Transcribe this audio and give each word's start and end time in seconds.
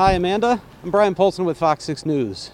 Hi, 0.00 0.12
Amanda. 0.12 0.62
I'm 0.82 0.90
Bryan 0.90 1.14
Polcyn 1.14 1.44
with 1.44 1.58
Fox 1.58 1.84
6 1.84 2.06
News. 2.06 2.52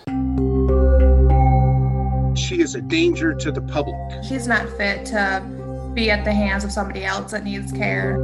She 2.37 2.61
is 2.61 2.75
a 2.75 2.81
danger 2.81 3.35
to 3.35 3.53
the 3.53 3.61
public. 3.61 3.95
She's 4.25 4.49
not 4.49 4.69
fit 4.71 5.07
to 5.07 5.93
be 5.95 6.11
at 6.11 6.25
the 6.25 6.33
hands 6.33 6.65
of 6.65 6.73
somebody 6.73 7.05
else 7.05 7.31
that 7.31 7.45
needs 7.45 7.71
care. 7.71 8.17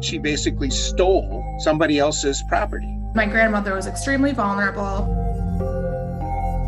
She 0.00 0.16
basically 0.16 0.70
stole 0.70 1.58
somebody 1.60 1.98
else's 1.98 2.42
property. 2.48 2.98
My 3.14 3.26
grandmother 3.26 3.74
was 3.74 3.86
extremely 3.86 4.32
vulnerable. 4.32 5.04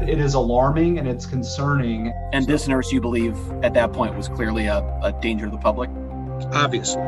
It 0.06 0.20
is 0.20 0.34
alarming 0.34 0.98
and 0.98 1.08
it's 1.08 1.24
concerning. 1.24 2.12
And 2.34 2.46
this 2.46 2.68
nurse, 2.68 2.92
you 2.92 3.00
believe, 3.00 3.38
at 3.62 3.72
that 3.72 3.94
point 3.94 4.14
was 4.18 4.28
clearly 4.28 4.66
a, 4.66 4.80
a 5.02 5.18
danger 5.22 5.46
to 5.46 5.50
the 5.50 5.56
public? 5.56 5.88
Obviously. 6.52 7.00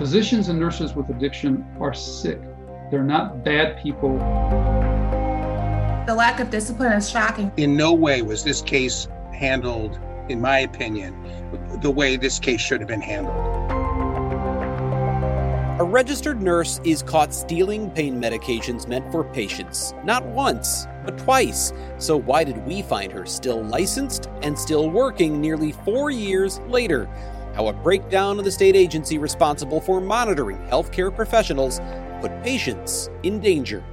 Physicians 0.00 0.48
and 0.48 0.58
nurses 0.58 0.94
with 0.94 1.10
addiction 1.10 1.62
are 1.78 1.92
sick. 1.92 2.40
They're 2.90 3.04
not 3.04 3.44
bad 3.44 3.82
people. 3.82 4.16
The 6.06 6.14
lack 6.14 6.40
of 6.40 6.48
discipline 6.48 6.92
is 6.92 7.10
shocking. 7.10 7.52
In 7.58 7.76
no 7.76 7.92
way 7.92 8.22
was 8.22 8.42
this 8.42 8.62
case 8.62 9.08
handled, 9.30 10.00
in 10.30 10.40
my 10.40 10.60
opinion, 10.60 11.14
the 11.82 11.90
way 11.90 12.16
this 12.16 12.38
case 12.38 12.62
should 12.62 12.80
have 12.80 12.88
been 12.88 13.02
handled. 13.02 13.36
A 15.78 15.84
registered 15.84 16.40
nurse 16.40 16.80
is 16.82 17.02
caught 17.02 17.34
stealing 17.34 17.90
pain 17.90 18.18
medications 18.18 18.88
meant 18.88 19.12
for 19.12 19.22
patients, 19.22 19.92
not 20.02 20.24
once, 20.24 20.86
but 21.04 21.18
twice. 21.18 21.74
So, 21.98 22.16
why 22.16 22.44
did 22.44 22.66
we 22.66 22.80
find 22.80 23.12
her 23.12 23.26
still 23.26 23.62
licensed 23.64 24.30
and 24.40 24.58
still 24.58 24.88
working 24.88 25.42
nearly 25.42 25.72
four 25.72 26.10
years 26.10 26.58
later? 26.68 27.06
How 27.60 27.68
a 27.68 27.74
breakdown 27.74 28.38
of 28.38 28.46
the 28.46 28.50
state 28.50 28.74
agency 28.74 29.18
responsible 29.18 29.82
for 29.82 30.00
monitoring 30.00 30.56
healthcare 30.70 31.14
professionals 31.14 31.78
put 32.22 32.42
patients 32.42 33.10
in 33.22 33.38
danger. 33.38 33.84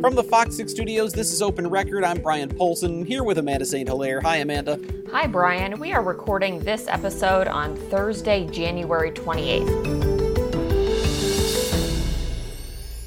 From 0.00 0.14
the 0.14 0.22
Fox 0.22 0.56
6 0.56 0.70
studios, 0.70 1.12
this 1.12 1.32
is 1.32 1.42
Open 1.42 1.66
Record. 1.66 2.04
I'm 2.04 2.22
Bryan 2.22 2.48
Polcyn, 2.48 3.04
here 3.04 3.24
with 3.24 3.38
Amanda 3.38 3.64
St. 3.66 3.88
Hilaire. 3.88 4.20
Hi, 4.20 4.36
Amanda. 4.36 4.78
Hi, 5.10 5.26
Bryan. 5.26 5.80
We 5.80 5.92
are 5.92 6.04
recording 6.04 6.60
this 6.60 6.86
episode 6.86 7.48
on 7.48 7.74
Thursday, 7.74 8.46
January 8.46 9.10
28th. 9.10 10.11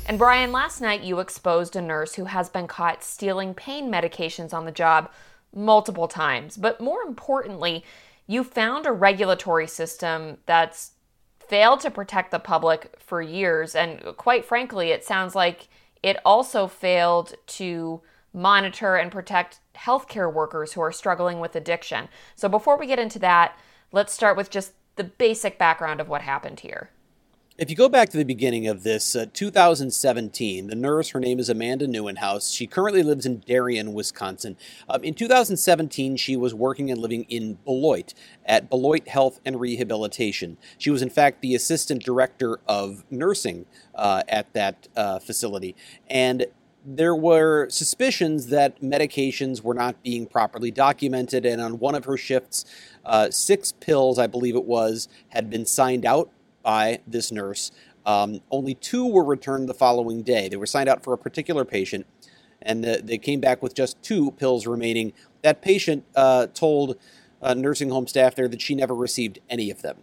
And 0.08 0.20
Bryan, 0.20 0.52
last 0.52 0.81
night 0.81 1.02
you 1.02 1.20
exposed 1.20 1.75
a 1.75 1.81
nurse 1.81 2.14
who 2.14 2.25
has 2.25 2.48
been 2.48 2.67
caught 2.67 3.03
stealing 3.03 3.56
pain 3.56 3.92
medications 3.92 4.53
on 4.53 4.66
the 4.66 4.72
job 4.72 5.09
multiple 5.53 6.08
times. 6.08 6.58
But 6.58 6.80
more 6.80 7.02
importantly, 7.02 7.84
you 8.28 8.44
found 8.44 8.86
a 8.86 8.92
regulatory 8.92 9.67
system 9.67 10.38
that's 10.45 10.92
failed 11.39 11.80
to 11.81 11.92
protect 11.92 12.30
the 12.30 12.39
public 12.39 12.95
for 13.00 13.22
years. 13.22 13.73
And 13.73 14.00
quite 14.17 14.45
frankly, 14.45 14.89
it 14.89 15.04
sounds 15.04 15.33
like 15.33 15.70
it 16.04 16.17
also 16.23 16.67
failed 16.67 17.33
to 17.48 18.02
monitor 18.32 18.98
and 18.98 19.11
protect 19.11 19.60
healthcare 19.76 20.32
workers 20.32 20.73
who 20.73 20.82
are 20.82 20.92
struggling 20.92 21.39
with 21.39 21.55
addiction. 21.55 22.10
So 22.36 22.48
before 22.48 22.77
we 22.77 22.86
get 22.86 22.99
into 22.99 23.20
that, 23.20 23.58
let's 23.92 24.14
start 24.14 24.38
with 24.38 24.52
just 24.52 24.73
the 24.98 25.04
basic 25.04 25.58
background 25.58 25.99
of 25.99 26.10
what 26.10 26.21
happened 26.21 26.60
here. 26.60 26.92
If 27.58 27.70
you 27.70 27.77
go 27.77 27.88
back 27.88 28.10
to 28.10 28.17
the 28.17 28.26
beginning 28.26 28.67
of 28.67 28.83
this, 28.83 29.16
uh, 29.16 29.27
2017, 29.32 30.67
the 30.67 30.76
nurse, 30.76 31.11
her 31.11 31.21
name 31.21 31.39
is 31.39 31.48
Amanda 31.48 31.88
Neuenhaus. 31.88 32.54
She 32.54 32.67
currently 32.67 33.02
lives 33.02 33.26
in 33.26 33.38
Darien, 33.48 33.93
Wisconsin. 33.93 34.58
Um, 34.89 35.05
in 35.05 35.14
2017, 35.14 36.17
she 36.17 36.36
was 36.36 36.54
working 36.54 36.92
and 36.92 36.99
living 36.99 37.23
in 37.30 37.54
Beloit 37.64 38.14
at 38.45 38.70
Beloit 38.70 39.08
Health 39.08 39.39
and 39.45 39.58
Rehabilitation. 39.58 40.58
She 40.77 40.89
was, 40.89 41.02
in 41.02 41.10
fact, 41.10 41.39
the 41.39 41.55
assistant 41.55 42.04
director 42.04 42.60
of 42.67 43.05
nursing 43.10 43.67
uh, 43.94 44.23
at 44.27 44.52
that 44.52 44.89
uh, 44.98 45.20
facility. 45.20 45.77
And 46.10 46.48
there 46.86 47.15
were 47.15 47.70
suspicions 47.70 48.48
that 48.48 48.82
medications 48.82 49.61
were 49.61 49.73
not 49.73 50.04
being 50.04 50.26
properly 50.26 50.71
documented. 50.71 51.45
And 51.45 51.61
on 51.61 51.80
one 51.80 51.95
of 51.95 52.04
her 52.04 52.17
shifts, 52.17 52.65
uh, 53.05 53.32
six 53.32 53.71
pills, 53.71 54.20
I 54.20 54.27
believe 54.27 54.58
it 54.58 54.65
was, 54.65 55.08
had 55.30 55.49
been 55.49 55.65
signed 55.65 56.05
out 56.05 56.30
by 56.65 56.99
this 57.05 57.31
nurse. 57.31 57.71
Um, 58.05 58.42
only 58.52 58.73
two 58.73 59.08
were 59.08 59.23
returned 59.23 59.70
the 59.70 59.73
following 59.73 60.23
day. 60.23 60.49
They 60.49 60.58
were 60.58 60.65
signed 60.65 60.89
out 60.89 61.03
for 61.03 61.14
a 61.14 61.17
particular 61.17 61.64
patient, 61.64 62.05
and 62.61 62.83
the, 62.83 63.02
they 63.03 63.20
came 63.20 63.39
back 63.39 63.61
with 63.61 63.76
just 63.76 64.02
two 64.02 64.31
pills 64.31 64.67
remaining. 64.67 65.14
That 65.43 65.61
patient 65.61 66.03
uh, 66.15 66.48
told 66.48 66.98
uh, 67.42 67.53
nursing 67.53 67.92
home 67.92 68.08
staff 68.08 68.36
there 68.36 68.48
that 68.48 68.61
she 68.61 68.76
never 68.76 68.95
received 68.95 69.39
any 69.49 69.70
of 69.70 69.83
them. 69.83 69.98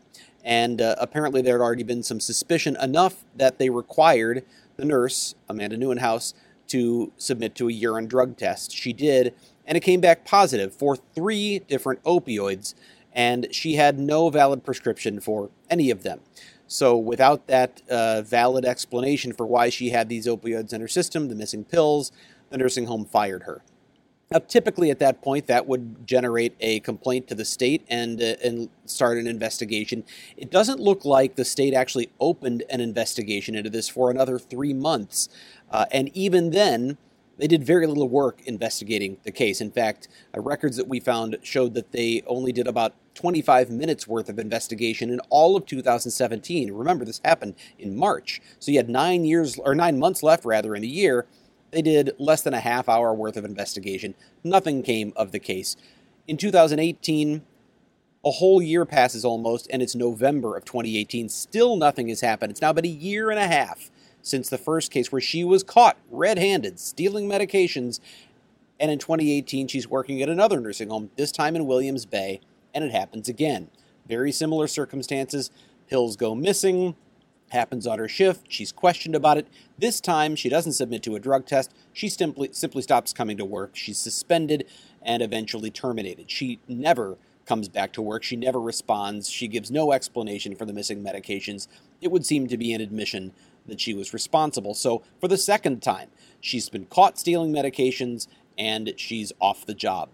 And 0.45 0.81
uh, 0.81 0.95
apparently, 0.99 1.43
there 1.43 1.59
had 1.59 1.65
already 1.65 1.83
been 1.83 2.03
some 2.03 2.21
suspicion 2.21 2.77
enough 2.81 3.25
that 3.37 3.59
they 3.59 3.71
required 3.71 4.45
the 4.77 4.85
nurse, 4.85 5.35
Amanda 5.49 5.77
Neuenhaus, 5.77 6.35
to 6.69 7.13
submit 7.17 7.55
to 7.57 7.69
a 7.69 7.73
urine 7.73 8.07
drug 8.07 8.37
test. 8.37 8.73
She 8.73 8.93
did, 8.93 9.35
and 9.67 9.77
it 9.77 9.81
came 9.81 10.01
back 10.01 10.25
positive 10.25 10.73
for 10.73 10.97
three 10.97 11.59
different 11.61 12.03
opioids, 12.05 12.75
and 13.13 13.47
she 13.53 13.75
had 13.75 13.99
no 13.99 14.31
valid 14.31 14.65
prescription 14.65 15.21
for 15.21 15.51
any 15.69 15.91
of 15.91 16.03
them. 16.03 16.21
So, 16.73 16.97
without 16.97 17.49
that 17.49 17.83
uh, 17.91 18.23
valid 18.23 18.65
explanation 18.65 19.35
for 19.35 19.45
why 19.45 19.69
she 19.69 19.91
had 19.91 20.09
these 20.09 20.27
opioids 20.27 20.73
in 20.73 20.81
her 20.81 20.89
system, 20.89 21.29
the 21.29 21.35
missing 21.35 21.65
pills, 21.65 22.13
the 22.49 22.57
nursing 22.57 22.87
home 22.87 23.05
fired 23.05 23.43
her. 23.43 23.63
Now, 24.31 24.39
typically 24.39 24.91
at 24.91 24.99
that 24.99 25.21
point, 25.21 25.49
that 25.49 25.67
would 25.67 26.07
generate 26.07 26.55
a 26.61 26.81
complaint 26.81 27.29
to 27.29 27.35
the 27.35 27.45
state 27.45 27.85
and 27.89 28.23
uh, 28.23 28.37
and 28.43 28.71
start 28.87 29.19
an 29.19 29.27
investigation. 29.27 30.03
It 30.39 30.51
doesn't 30.51 30.81
look 30.81 31.05
like 31.05 31.37
the 31.37 31.45
state 31.45 31.75
actually 31.75 32.09
opened 32.19 32.63
an 32.71 32.81
investigation 32.81 33.55
into 33.55 33.69
this 33.69 33.91
for 33.91 34.11
another 34.11 34.39
three 34.39 34.73
months, 34.73 35.29
uh, 35.71 35.85
and 35.93 36.09
even 36.17 36.53
then, 36.53 36.97
they 37.39 37.47
did 37.47 37.65
very 37.65 37.87
little 37.87 38.09
work 38.09 38.41
investigating 38.43 39.17
the 39.25 39.33
case. 39.33 39.61
In 39.61 39.71
fact, 39.71 40.09
uh, 40.37 40.41
records 40.41 40.77
that 40.77 40.89
we 40.89 41.01
found 41.01 41.39
showed 41.43 41.75
that 41.75 41.93
they 41.93 42.23
only 42.27 42.53
did 42.53 42.67
about 42.67 42.95
25 43.15 43.71
minutes 43.71 44.07
worth 44.07 44.29
of 44.29 44.39
investigation 44.39 45.11
in 45.11 45.21
all 45.31 45.57
of 45.57 45.67
2017. 45.67 46.73
Remember, 46.73 47.05
this 47.05 47.21
happened 47.25 47.55
in 47.79 47.97
March. 47.97 48.41
So 48.59 48.71
you 48.71 48.79
had 48.79 48.89
nine 48.89 49.25
years, 49.25 49.59
or 49.59 49.75
nine 49.75 49.99
months 49.99 50.23
left 50.23 50.45
rather, 50.45 50.75
in 50.75 50.83
the 50.83 50.89
year. 50.89 51.27
They 51.71 51.83
did 51.83 52.13
less 52.19 52.43
than 52.43 52.55
a 52.55 52.61
half 52.61 52.89
hour 52.89 53.15
worth 53.15 53.37
of 53.37 53.45
investigation. 53.45 54.15
Nothing 54.45 54.83
came 54.83 55.13
of 55.17 55.33
the 55.33 55.39
case. 55.39 55.77
In 56.29 56.37
2018, 56.37 57.43
a 58.25 58.31
whole 58.31 58.63
year 58.63 58.85
passes 58.85 59.25
almost, 59.25 59.67
and 59.73 59.83
it's 59.83 59.95
November 59.95 60.57
of 60.57 60.65
2018. 60.65 61.29
Still 61.29 61.77
nothing 61.77 62.09
has 62.09 62.21
happened. 62.21 62.53
It's 62.53 62.61
now 62.61 62.73
been 62.73 62.85
a 62.85 62.89
year 62.89 63.31
and 63.31 63.39
a 63.39 63.49
half 63.49 63.91
since 64.23 64.49
the 64.49 64.59
first 64.59 64.91
case 64.91 65.13
where 65.13 65.21
she 65.21 65.45
was 65.45 65.63
caught 65.63 65.99
red 66.11 66.39
handed 66.39 66.79
stealing 66.79 67.29
medications. 67.29 68.01
And 68.81 68.91
in 68.91 68.99
2018, 68.99 69.69
she's 69.69 69.89
working 69.89 70.23
at 70.23 70.29
another 70.29 70.61
nursing 70.61 70.89
home, 70.89 71.11
this 71.17 71.31
time 71.33 71.55
in 71.55 71.67
Williams 71.67 72.07
Bay 72.07 72.41
and 72.75 72.85
it 72.85 72.93
happens 72.93 73.29
again. 73.29 73.69
Very 74.07 74.33
similar 74.33 74.67
circumstances. 74.67 75.51
Pills 75.89 76.17
go 76.17 76.35
missing, 76.35 76.97
happens 77.51 77.87
on 77.87 77.99
her 77.99 78.09
shift. 78.09 78.47
She's 78.49 78.73
questioned 78.73 79.15
about 79.15 79.39
it. 79.39 79.47
This 79.79 80.01
time, 80.01 80.35
she 80.37 80.49
doesn't 80.49 80.73
submit 80.73 81.03
to 81.05 81.15
a 81.15 81.21
drug 81.21 81.47
test. 81.47 81.73
She 81.93 82.09
simply 82.09 82.51
simply 82.53 82.83
stops 82.83 83.13
coming 83.13 83.37
to 83.37 83.45
work. 83.45 83.73
She's 83.75 83.99
suspended 83.99 84.67
and 85.03 85.23
eventually 85.23 85.71
terminated. 85.71 86.31
She 86.31 86.61
never 86.67 87.19
comes 87.45 87.69
back 87.69 87.93
to 87.93 88.03
work. 88.03 88.23
She 88.23 88.37
never 88.37 88.61
responds. 88.61 89.29
She 89.29 89.49
gives 89.49 89.71
no 89.71 89.93
explanation 89.93 90.55
for 90.55 90.65
the 90.65 90.73
missing 90.73 91.03
medications. 91.03 91.69
It 92.01 92.11
would 92.11 92.25
seem 92.25 92.47
to 92.49 92.57
be 92.57 92.73
an 92.73 92.81
admission 92.81 93.33
that 93.67 93.81
she 93.81 93.95
was 93.95 94.13
responsible. 94.13 94.75
So, 94.75 95.03
for 95.21 95.29
the 95.29 95.39
second 95.39 95.83
time, 95.83 96.09
she's 96.41 96.69
been 96.69 96.87
caught 96.87 97.19
stealing 97.19 97.53
medications 97.53 98.27
and 98.59 98.93
she's 98.97 99.33
off 99.41 99.67
the 99.67 99.75
job. 99.75 100.11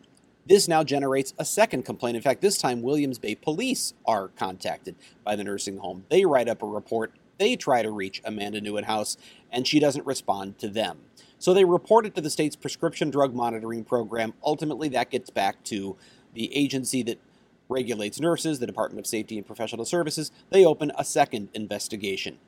This 0.46 0.68
now 0.68 0.82
generates 0.82 1.34
a 1.38 1.44
second 1.44 1.84
complaint. 1.84 2.16
In 2.16 2.22
fact, 2.22 2.40
this 2.40 2.56
time 2.56 2.80
Williams 2.80 3.18
Bay 3.18 3.34
police 3.34 3.92
are 4.06 4.28
contacted 4.28 4.96
by 5.22 5.36
the 5.36 5.44
nursing 5.44 5.78
home. 5.78 6.04
They 6.08 6.24
write 6.24 6.48
up 6.48 6.62
a 6.62 6.66
report. 6.66 7.12
They 7.38 7.54
try 7.54 7.82
to 7.82 7.90
reach 7.90 8.22
Amanda 8.24 8.60
Neuenhaus, 8.60 9.16
and 9.52 9.66
she 9.66 9.78
doesn't 9.78 10.06
respond 10.06 10.58
to 10.58 10.68
them. 10.68 11.00
So 11.38 11.52
they 11.52 11.64
report 11.64 12.06
it 12.06 12.14
to 12.14 12.20
the 12.20 12.30
state's 12.30 12.56
prescription 12.56 13.10
drug 13.10 13.34
monitoring 13.34 13.84
program. 13.84 14.34
Ultimately, 14.42 14.88
that 14.88 15.10
gets 15.10 15.30
back 15.30 15.62
to 15.64 15.96
the 16.34 16.54
agency 16.56 17.02
that 17.04 17.20
regulates 17.68 18.20
nurses, 18.20 18.58
the 18.58 18.66
Department 18.66 19.00
of 19.00 19.06
Safety 19.06 19.36
and 19.36 19.46
Professional 19.46 19.84
Services, 19.84 20.30
they 20.50 20.64
open 20.64 20.92
a 20.96 21.04
second 21.04 21.48
investigation. 21.54 22.38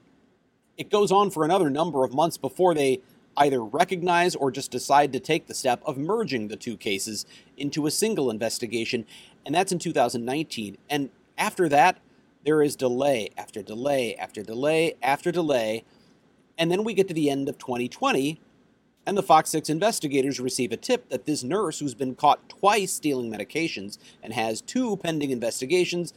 It 0.80 0.88
goes 0.88 1.12
on 1.12 1.30
for 1.30 1.44
another 1.44 1.68
number 1.68 2.04
of 2.04 2.14
months 2.14 2.38
before 2.38 2.72
they 2.72 3.02
either 3.36 3.62
recognize 3.62 4.34
or 4.34 4.50
just 4.50 4.70
decide 4.70 5.12
to 5.12 5.20
take 5.20 5.46
the 5.46 5.52
step 5.52 5.82
of 5.84 5.98
merging 5.98 6.48
the 6.48 6.56
two 6.56 6.78
cases 6.78 7.26
into 7.58 7.84
a 7.84 7.90
single 7.90 8.30
investigation, 8.30 9.04
and 9.44 9.54
that's 9.54 9.72
in 9.72 9.78
2019. 9.78 10.78
And 10.88 11.10
after 11.36 11.68
that, 11.68 11.98
there 12.46 12.62
is 12.62 12.76
delay 12.76 13.28
after 13.36 13.62
delay 13.62 14.16
after 14.16 14.42
delay 14.42 14.94
after 15.02 15.30
delay. 15.30 15.84
And 16.56 16.72
then 16.72 16.82
we 16.82 16.94
get 16.94 17.08
to 17.08 17.14
the 17.14 17.28
end 17.28 17.50
of 17.50 17.58
2020, 17.58 18.40
and 19.04 19.18
the 19.18 19.22
Fox 19.22 19.50
6 19.50 19.68
investigators 19.68 20.40
receive 20.40 20.72
a 20.72 20.78
tip 20.78 21.10
that 21.10 21.26
this 21.26 21.44
nurse, 21.44 21.80
who's 21.80 21.94
been 21.94 22.14
caught 22.14 22.48
twice 22.48 22.90
stealing 22.90 23.30
medications 23.30 23.98
and 24.22 24.32
has 24.32 24.62
two 24.62 24.96
pending 24.96 25.30
investigations, 25.30 26.14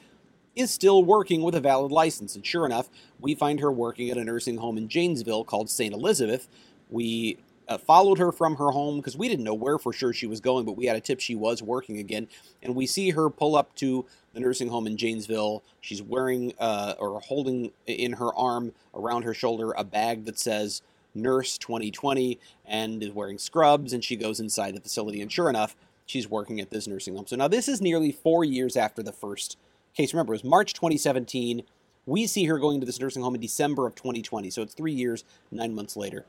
is 0.56 0.72
still 0.72 1.04
working 1.04 1.42
with 1.42 1.56
a 1.56 1.60
valid 1.60 1.92
license. 1.92 2.36
And 2.36 2.46
sure 2.46 2.66
enough, 2.66 2.90
we 3.20 3.36
find 3.36 3.60
her 3.60 3.72
working 3.72 4.10
at 4.10 4.18
a 4.18 4.24
nursing 4.24 4.58
home 4.58 4.78
in 4.78 4.88
Janesville 4.88 5.44
called 5.44 5.70
St. 5.70 5.94
Elizabeth. 5.94 6.48
We 6.90 7.38
uh, 7.68 7.78
followed 7.78 8.20
her 8.20 8.32
from 8.32 8.56
her 8.58 8.72
home 8.72 8.98
because 8.98 9.18
we 9.18 9.28
didn't 9.28 9.46
know 9.46 9.54
where 9.54 9.78
for 9.78 9.94
sure 9.94 10.14
she 10.14 10.28
was 10.28 10.40
going, 10.40 10.66
but 10.66 10.78
we 10.78 10.86
had 10.86 10.96
a 10.96 11.02
tip 11.02 11.20
she 11.20 11.36
was 11.36 11.64
working 11.64 11.98
again. 11.98 12.28
And 12.62 12.76
we 12.76 12.86
see 12.86 13.12
her 13.12 13.30
pull 13.30 13.56
up 13.56 13.74
to 13.76 14.06
the 14.34 14.40
nursing 14.40 14.70
home 14.70 14.88
in 14.88 14.98
Janesville. 14.98 15.64
She's 15.82 16.02
wearing 16.02 16.54
uh, 16.60 16.96
or 17.00 17.20
holding 17.22 17.72
in 17.88 18.14
her 18.14 18.34
arm 18.36 18.74
around 18.94 19.24
her 19.24 19.34
shoulder 19.34 19.74
a 19.76 19.84
bag 19.84 20.26
that 20.26 20.40
says 20.40 20.82
Nurse 21.16 21.58
2020 21.58 22.40
and 22.66 23.04
is 23.04 23.12
wearing 23.12 23.38
scrubs. 23.38 23.94
And 23.94 24.04
she 24.04 24.16
goes 24.16 24.40
inside 24.40 24.76
the 24.76 24.82
facility. 24.82 25.22
And 25.22 25.32
sure 25.32 25.50
enough, 25.50 25.76
she's 26.06 26.30
working 26.30 26.60
at 26.60 26.70
this 26.70 26.88
nursing 26.88 27.16
home. 27.16 27.28
So 27.28 27.36
now 27.36 27.48
this 27.48 27.68
is 27.68 27.82
nearly 27.82 28.12
four 28.12 28.44
years 28.44 28.76
after 28.76 29.02
the 29.02 29.14
first 29.14 29.58
case. 29.94 30.14
Remember, 30.14 30.34
it 30.34 30.42
was 30.42 30.44
March 30.44 30.74
2017. 30.74 31.64
We 32.06 32.28
see 32.28 32.46
her 32.46 32.60
going 32.60 32.80
to 32.80 32.86
this 32.86 33.00
nursing 33.00 33.24
home 33.24 33.36
in 33.36 33.42
December 33.42 33.88
of 33.88 33.96
2020. 33.96 34.50
So 34.50 34.62
it's 34.62 34.74
three 34.74 34.94
years, 34.94 35.24
nine 35.52 35.74
months 35.74 35.96
later 35.96 36.26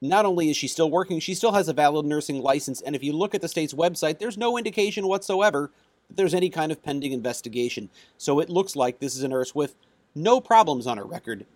not 0.00 0.24
only 0.24 0.50
is 0.50 0.56
she 0.56 0.68
still 0.68 0.90
working, 0.90 1.18
she 1.20 1.34
still 1.34 1.52
has 1.52 1.68
a 1.68 1.72
valid 1.72 2.06
nursing 2.06 2.40
license. 2.40 2.80
And 2.80 2.94
if 2.94 3.02
you 3.02 3.12
look 3.12 3.34
at 3.34 3.40
the 3.40 3.48
state's 3.48 3.74
website, 3.74 4.18
there's 4.18 4.38
no 4.38 4.56
indication 4.56 5.08
whatsoever 5.08 5.70
that 6.08 6.16
there's 6.16 6.34
any 6.34 6.50
kind 6.50 6.70
of 6.70 6.82
pending 6.82 7.12
investigation. 7.12 7.90
So 8.16 8.38
it 8.40 8.48
looks 8.48 8.76
like 8.76 8.98
this 8.98 9.16
is 9.16 9.22
a 9.22 9.28
nurse 9.28 9.54
with 9.54 9.74
no 10.14 10.40
problems 10.40 10.86
on 10.86 10.98
her 10.98 11.04
record, 11.04 11.46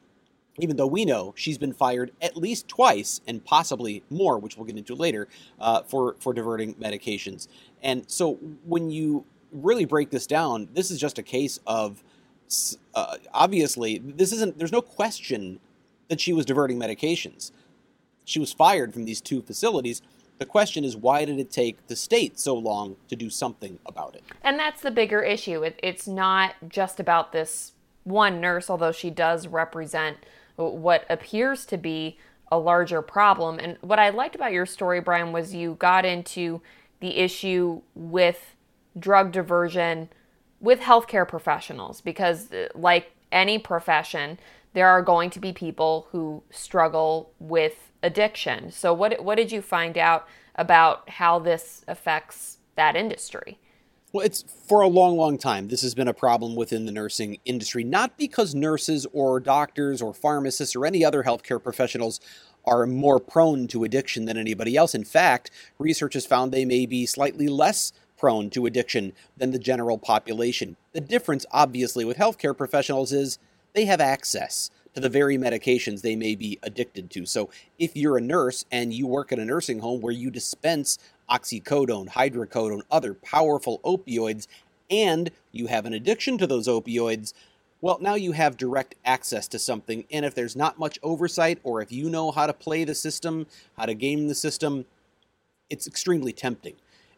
even 0.59 0.77
though 0.77 0.87
we 0.87 1.05
know 1.05 1.35
she's 1.37 1.59
been 1.59 1.73
fired 1.73 2.13
at 2.21 2.37
least 2.37 2.69
twice 2.69 3.21
and 3.27 3.45
possibly 3.45 4.03
more, 4.11 4.39
which 4.39 4.57
we'll 4.57 4.67
get 4.67 4.77
into 4.77 4.95
later, 4.95 5.29
uh, 5.61 5.83
for, 5.83 6.17
for 6.19 6.33
diverting 6.33 6.75
medications. 6.75 7.47
And 7.83 8.11
so 8.11 8.35
when 8.65 8.91
you 8.91 9.25
really 9.53 9.85
break 9.85 10.11
this 10.11 10.27
down, 10.27 10.69
this 10.73 10.91
is 10.91 10.99
just 10.99 11.19
a 11.19 11.23
case 11.23 11.61
of 11.67 12.03
uh, 12.95 13.17
obviously, 13.33 13.99
this 13.99 14.33
isn't, 14.33 14.59
there's 14.59 14.73
no 14.73 14.83
question 14.83 15.61
that 16.09 16.21
she 16.21 16.33
was 16.33 16.45
diverting 16.45 16.79
medications 16.79 17.53
she 18.25 18.39
was 18.39 18.53
fired 18.53 18.93
from 18.93 19.05
these 19.05 19.21
two 19.21 19.43
facilities. 19.43 20.03
The 20.39 20.47
question 20.47 20.85
is, 20.85 20.97
why 20.97 21.25
did 21.25 21.39
it 21.39 21.51
take 21.51 21.87
the 21.87 21.97
state 21.97 22.39
so 22.39 22.55
long 22.55 22.97
to 23.09 23.17
do 23.17 23.31
something 23.31 23.79
about 23.87 24.15
it? 24.15 24.25
And 24.43 24.59
that's 24.59 24.83
the 24.83 24.91
bigger 24.91 25.23
issue. 25.23 25.63
It, 25.63 25.79
it's 25.83 26.07
not 26.07 26.55
just 26.69 26.99
about 26.99 27.33
this 27.33 27.73
one 28.05 28.41
nurse, 28.41 28.69
although 28.69 28.93
she 28.93 29.11
does 29.11 29.47
represent 29.47 30.17
what 30.57 31.07
appears 31.09 31.65
to 31.67 31.77
be 31.77 32.19
a 32.51 32.59
larger 32.59 33.03
problem. 33.03 33.59
And 33.59 33.77
what 33.81 33.99
I 33.99 34.11
liked 34.11 34.35
about 34.35 34.53
your 34.53 34.67
story, 34.67 35.01
Bryan, 35.01 35.33
was 35.33 35.55
you 35.55 35.77
got 35.79 36.05
into 36.05 36.61
the 37.01 37.17
issue 37.19 37.83
with 37.95 38.52
drug 38.99 39.33
diversion 39.33 40.09
with 40.61 40.81
healthcare 40.81 41.27
professionals 41.27 42.01
because, 42.01 42.53
uh, 42.53 42.69
like 42.75 43.13
any 43.31 43.59
profession, 43.59 44.39
there 44.75 44.89
are 44.89 45.03
going 45.03 45.31
to 45.31 45.41
be 45.41 45.53
people 45.53 46.07
who 46.13 46.43
struggle 46.51 47.33
with 47.39 47.93
addiction. 48.03 48.71
So 48.71 48.93
what 48.93 49.23
what 49.25 49.37
did 49.37 49.53
you 49.53 49.63
find 49.63 49.97
out 49.99 50.27
about 50.55 51.09
how 51.09 51.39
this 51.39 51.85
affects 51.89 52.59
that 52.77 52.97
industry? 52.97 53.59
Well, 54.13 54.27
it's 54.27 54.45
for 54.69 54.83
a 54.83 54.89
long, 54.89 55.17
long 55.17 55.39
time. 55.39 55.69
This 55.69 55.81
has 55.81 55.95
been 55.95 56.09
a 56.09 56.13
problem 56.13 56.55
within 56.55 56.85
the 56.85 56.93
nursing 56.93 57.39
industry, 57.47 57.83
not 57.83 58.19
because 58.19 58.55
nurses 58.55 59.07
or 59.15 59.41
doctors 59.41 60.03
or 60.03 60.13
pharmacists 60.13 60.77
or 60.77 60.85
any 60.85 61.03
other 61.03 61.23
healthcare 61.23 61.63
professionals 61.63 62.21
are 62.67 62.87
more 62.87 63.19
prone 63.19 63.67
to 63.69 63.85
addiction 63.85 64.27
than 64.27 64.37
anybody 64.37 64.77
else. 64.77 64.95
In 64.95 65.05
fact, 65.05 65.51
research 65.79 66.13
has 66.13 66.27
found 66.27 66.53
they 66.53 66.67
may 66.67 66.85
be 66.85 67.07
slightly 67.07 67.49
less 67.49 67.95
prone 68.23 68.49
to 68.49 68.67
addiction 68.67 69.13
than 69.37 69.51
the 69.51 69.59
general 69.59 69.99
population. 69.99 70.77
The 70.93 71.01
difference, 71.01 71.45
obviously, 71.51 72.05
with 72.05 72.19
healthcare 72.19 72.57
professionals 72.57 73.13
is 73.13 73.41
they 73.73 73.85
have 73.87 74.01
access 74.01 74.71
to 74.95 75.01
the 75.01 75.09
very 75.09 75.37
medications 75.37 76.03
they 76.03 76.15
may 76.15 76.37
be 76.37 76.57
addicted 76.63 77.11
to. 77.11 77.27
So 77.27 77.51
if 77.81 77.97
you're 77.97 78.17
a 78.17 78.21
nurse 78.21 78.65
and 78.71 78.95
you 78.95 79.09
work 79.09 79.33
at 79.33 79.41
a 79.41 79.45
nursing 79.45 79.81
home 79.81 80.01
where 80.01 80.13
you 80.13 80.31
dispense 80.31 80.99
oxycodone, 81.29 82.11
hydrocodone, 82.11 82.83
other 82.93 83.15
powerful 83.15 83.81
opioids, 83.85 84.47
and 84.89 85.33
you 85.51 85.67
have 85.67 85.85
an 85.85 85.93
addiction 85.93 86.39
to 86.39 86.47
those 86.47 86.69
opioids, 86.69 87.33
well, 87.81 87.99
now 88.01 88.15
you 88.15 88.31
have 88.31 88.57
direct 88.57 88.95
access 89.05 89.49
to 89.49 89.59
something. 89.59 90.05
And 90.13 90.25
if 90.25 90.37
there's 90.37 90.55
not 90.55 90.79
much 90.79 90.97
oversight, 91.03 91.59
or 91.65 91.83
if 91.83 91.91
you 91.91 92.09
know 92.09 92.31
how 92.31 92.47
to 92.47 92.53
play 92.53 92.85
the 92.85 92.95
system, 92.95 93.49
how 93.77 93.87
to 93.87 93.95
game 93.95 94.29
the 94.29 94.37
system, 94.37 94.85
it's 95.69 95.89
extremely 95.89 96.33
tempting. 96.33 96.75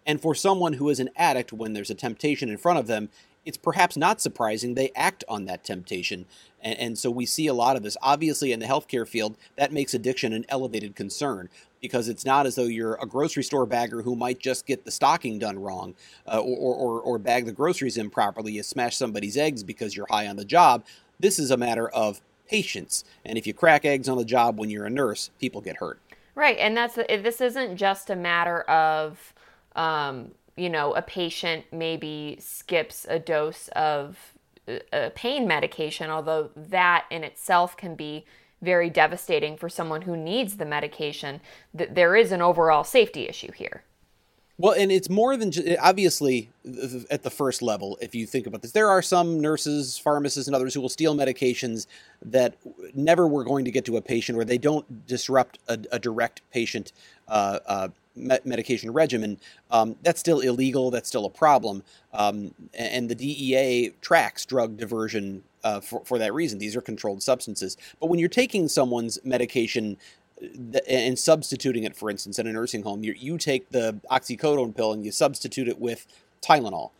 And 0.06 0.20
for 0.20 0.34
someone 0.34 0.74
who 0.74 0.88
is 0.90 1.00
an 1.00 1.10
addict, 1.16 1.52
when 1.52 1.72
there's 1.72 1.90
a 1.90 1.94
temptation 1.94 2.48
in 2.48 2.56
front 2.56 2.78
of 2.78 2.86
them, 2.86 3.08
it's 3.44 3.56
perhaps 3.58 3.96
not 3.96 4.20
surprising 4.20 4.74
they 4.74 4.90
act 4.96 5.22
on 5.28 5.44
that 5.44 5.64
temptation. 5.64 6.26
And, 6.62 6.78
and, 6.78 6.98
so 6.98 7.10
we 7.10 7.26
see 7.26 7.46
a 7.46 7.54
lot 7.54 7.76
of 7.76 7.82
this. 7.82 7.96
Obviously, 8.02 8.52
in 8.52 8.60
the 8.60 8.66
healthcare 8.66 9.06
field, 9.06 9.36
that 9.56 9.72
makes 9.72 9.92
addiction 9.92 10.32
an 10.32 10.46
elevated 10.48 10.96
concern 10.96 11.50
because 11.80 12.08
it's 12.08 12.24
not 12.24 12.46
as 12.46 12.54
though 12.54 12.64
you're 12.64 12.94
a 12.94 13.06
grocery 13.06 13.42
store 13.42 13.66
bagger 13.66 14.00
who 14.00 14.16
might 14.16 14.38
just 14.38 14.66
get 14.66 14.84
the 14.84 14.90
stocking 14.90 15.38
done 15.38 15.58
wrong 15.58 15.94
uh, 16.26 16.40
or, 16.40 16.74
or, 16.74 17.00
or 17.00 17.18
bag 17.18 17.44
the 17.44 17.52
groceries 17.52 17.98
improperly. 17.98 18.52
You 18.52 18.62
smash 18.62 18.96
somebody's 18.96 19.36
eggs 19.36 19.62
because 19.62 19.94
you're 19.94 20.06
high 20.08 20.26
on 20.26 20.36
the 20.36 20.46
job. 20.46 20.84
This 21.20 21.38
is 21.38 21.50
a 21.50 21.58
matter 21.58 21.88
of 21.88 22.22
patience. 22.48 23.04
And 23.24 23.36
if 23.36 23.46
you 23.46 23.52
crack 23.52 23.84
eggs 23.84 24.08
on 24.08 24.16
the 24.16 24.24
job 24.24 24.58
when 24.58 24.70
you're 24.70 24.86
a 24.86 24.90
nurse, 24.90 25.30
people 25.38 25.60
get 25.60 25.76
hurt. 25.76 26.00
Right. 26.34 26.56
And 26.58 26.74
that's 26.74 26.94
this 26.94 27.40
isn't 27.40 27.76
just 27.76 28.08
a 28.08 28.16
matter 28.16 28.62
of. 28.62 29.33
Um, 29.74 30.32
you 30.56 30.70
know, 30.70 30.94
a 30.94 31.02
patient 31.02 31.64
maybe 31.72 32.38
skips 32.40 33.06
a 33.08 33.18
dose 33.18 33.68
of 33.68 34.34
uh, 34.68 34.78
a 34.92 35.10
pain 35.10 35.48
medication, 35.48 36.10
although 36.10 36.50
that 36.54 37.06
in 37.10 37.24
itself 37.24 37.76
can 37.76 37.94
be 37.94 38.24
very 38.62 38.88
devastating 38.88 39.56
for 39.56 39.68
someone 39.68 40.02
who 40.02 40.16
needs 40.16 40.56
the 40.56 40.64
medication, 40.64 41.40
that 41.74 41.94
there 41.94 42.16
is 42.16 42.32
an 42.32 42.40
overall 42.40 42.84
safety 42.84 43.28
issue 43.28 43.52
here. 43.52 43.82
Well, 44.56 44.72
and 44.72 44.92
it's 44.92 45.10
more 45.10 45.36
than 45.36 45.50
just, 45.50 45.66
obviously 45.80 46.48
at 47.10 47.24
the 47.24 47.30
first 47.30 47.60
level. 47.60 47.98
If 48.00 48.14
you 48.14 48.24
think 48.24 48.46
about 48.46 48.62
this, 48.62 48.70
there 48.70 48.88
are 48.88 49.02
some 49.02 49.40
nurses, 49.40 49.98
pharmacists, 49.98 50.46
and 50.46 50.54
others 50.54 50.72
who 50.72 50.80
will 50.80 50.88
steal 50.88 51.14
medications 51.16 51.88
that 52.22 52.54
never 52.94 53.26
were 53.26 53.42
going 53.42 53.64
to 53.64 53.72
get 53.72 53.84
to 53.86 53.96
a 53.96 54.00
patient, 54.00 54.38
or 54.38 54.44
they 54.44 54.58
don't 54.58 55.06
disrupt 55.06 55.58
a, 55.66 55.78
a 55.90 55.98
direct 55.98 56.42
patient 56.52 56.92
uh, 57.26 57.58
uh, 57.66 57.88
medication 58.16 58.92
regimen, 58.92 59.38
um, 59.70 59.96
that's 60.02 60.20
still 60.20 60.40
illegal. 60.40 60.90
That's 60.90 61.08
still 61.08 61.24
a 61.24 61.30
problem. 61.30 61.82
Um, 62.12 62.54
and 62.74 63.08
the 63.08 63.14
DEA 63.14 63.92
tracks 64.00 64.46
drug 64.46 64.76
diversion 64.76 65.42
uh, 65.62 65.80
for, 65.80 66.04
for 66.04 66.18
that 66.18 66.32
reason. 66.32 66.58
These 66.58 66.76
are 66.76 66.80
controlled 66.80 67.22
substances. 67.22 67.76
But 68.00 68.06
when 68.06 68.18
you're 68.18 68.28
taking 68.28 68.68
someone's 68.68 69.18
medication 69.24 69.96
and 70.88 71.18
substituting 71.18 71.84
it, 71.84 71.96
for 71.96 72.10
instance, 72.10 72.38
in 72.38 72.46
a 72.46 72.52
nursing 72.52 72.82
home, 72.82 73.02
you, 73.02 73.14
you 73.16 73.38
take 73.38 73.70
the 73.70 73.98
oxycodone 74.10 74.76
pill 74.76 74.92
and 74.92 75.04
you 75.04 75.12
substitute 75.12 75.68
it 75.68 75.80
with 75.80 76.06
Tylenol. 76.42 76.90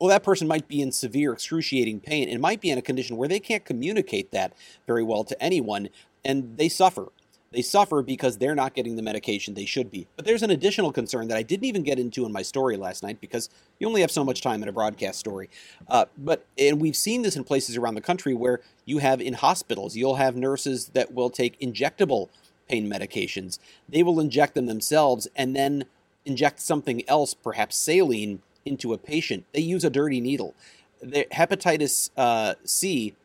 Well, 0.00 0.08
that 0.08 0.22
person 0.22 0.48
might 0.48 0.66
be 0.66 0.80
in 0.80 0.92
severe, 0.92 1.32
excruciating 1.32 2.00
pain 2.00 2.28
and 2.28 2.40
might 2.40 2.62
be 2.62 2.70
in 2.70 2.78
a 2.78 2.82
condition 2.82 3.18
where 3.18 3.28
they 3.28 3.40
can't 3.40 3.66
communicate 3.66 4.30
that 4.30 4.54
very 4.86 5.02
well 5.02 5.24
to 5.24 5.42
anyone, 5.42 5.90
and 6.24 6.56
they 6.56 6.70
suffer. 6.70 7.08
They 7.52 7.62
suffer 7.62 8.00
because 8.00 8.38
they're 8.38 8.54
not 8.54 8.74
getting 8.74 8.94
the 8.94 9.02
medication 9.02 9.54
they 9.54 9.64
should 9.64 9.90
be. 9.90 10.06
But 10.14 10.24
there's 10.24 10.44
an 10.44 10.50
additional 10.50 10.92
concern 10.92 11.26
that 11.28 11.36
I 11.36 11.42
didn't 11.42 11.64
even 11.64 11.82
get 11.82 11.98
into 11.98 12.24
in 12.24 12.30
my 12.30 12.42
story 12.42 12.76
last 12.76 13.02
night 13.02 13.20
because 13.20 13.50
you 13.80 13.88
only 13.88 14.02
have 14.02 14.10
so 14.12 14.24
much 14.24 14.40
time 14.40 14.62
in 14.62 14.68
a 14.68 14.72
broadcast 14.72 15.18
story. 15.18 15.50
Uh, 15.88 16.04
but 16.16 16.46
and 16.56 16.80
we've 16.80 16.94
seen 16.94 17.22
this 17.22 17.34
in 17.34 17.42
places 17.42 17.76
around 17.76 17.96
the 17.96 18.00
country 18.00 18.34
where 18.34 18.60
you 18.84 18.98
have 18.98 19.20
in 19.20 19.34
hospitals, 19.34 19.96
you'll 19.96 20.14
have 20.14 20.36
nurses 20.36 20.90
that 20.94 21.12
will 21.12 21.28
take 21.28 21.58
injectable 21.58 22.28
pain 22.68 22.88
medications. 22.88 23.58
They 23.88 24.04
will 24.04 24.20
inject 24.20 24.54
them 24.54 24.66
themselves 24.66 25.26
and 25.34 25.56
then 25.56 25.86
inject 26.24 26.60
something 26.60 27.02
else, 27.08 27.34
perhaps 27.34 27.74
saline, 27.74 28.42
into 28.64 28.92
a 28.92 28.98
patient. 28.98 29.44
They 29.52 29.60
use 29.60 29.84
a 29.84 29.90
dirty 29.90 30.20
needle. 30.20 30.54
The 31.02 31.26
hepatitis 31.32 32.10
uh, 32.16 32.54
C 32.62 33.16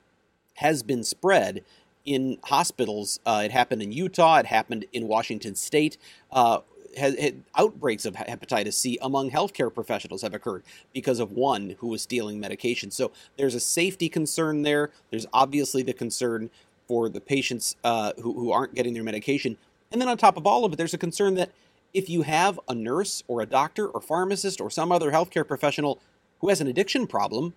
has 0.55 0.81
been 0.81 1.03
spread 1.03 1.63
in 2.05 2.37
hospitals. 2.43 3.19
Uh, 3.25 3.41
it 3.45 3.51
happened 3.51 3.81
in 3.81 3.91
Utah. 3.91 4.37
It 4.37 4.45
happened 4.45 4.85
in 4.93 5.07
Washington 5.07 5.55
State. 5.55 5.97
Uh, 6.31 6.59
has, 6.97 7.15
outbreaks 7.55 8.05
of 8.05 8.13
hepatitis 8.15 8.73
C 8.73 8.97
among 9.01 9.31
healthcare 9.31 9.73
professionals 9.73 10.21
have 10.21 10.33
occurred 10.33 10.63
because 10.93 11.19
of 11.19 11.31
one 11.31 11.75
who 11.79 11.87
was 11.87 12.01
stealing 12.01 12.39
medication. 12.39 12.91
So 12.91 13.11
there's 13.37 13.55
a 13.55 13.59
safety 13.59 14.09
concern 14.09 14.61
there. 14.61 14.91
There's 15.11 15.25
obviously 15.33 15.83
the 15.83 15.93
concern 15.93 16.49
for 16.87 17.09
the 17.09 17.19
patients 17.19 17.75
uh, 17.83 18.13
who, 18.21 18.33
who 18.33 18.51
aren't 18.51 18.75
getting 18.75 18.93
their 18.93 19.03
medication. 19.03 19.57
And 19.91 20.01
then 20.01 20.07
on 20.07 20.17
top 20.17 20.37
of 20.37 20.45
all 20.45 20.65
of 20.65 20.73
it, 20.73 20.75
there's 20.77 20.93
a 20.93 20.97
concern 20.97 21.35
that 21.35 21.51
if 21.93 22.09
you 22.09 22.23
have 22.23 22.59
a 22.67 22.75
nurse 22.75 23.23
or 23.27 23.41
a 23.41 23.45
doctor 23.45 23.87
or 23.87 24.01
pharmacist 24.01 24.59
or 24.59 24.69
some 24.69 24.91
other 24.91 25.11
healthcare 25.11 25.47
professional 25.47 25.99
who 26.41 26.49
has 26.49 26.61
an 26.61 26.67
addiction 26.67 27.07
problem, 27.07 27.53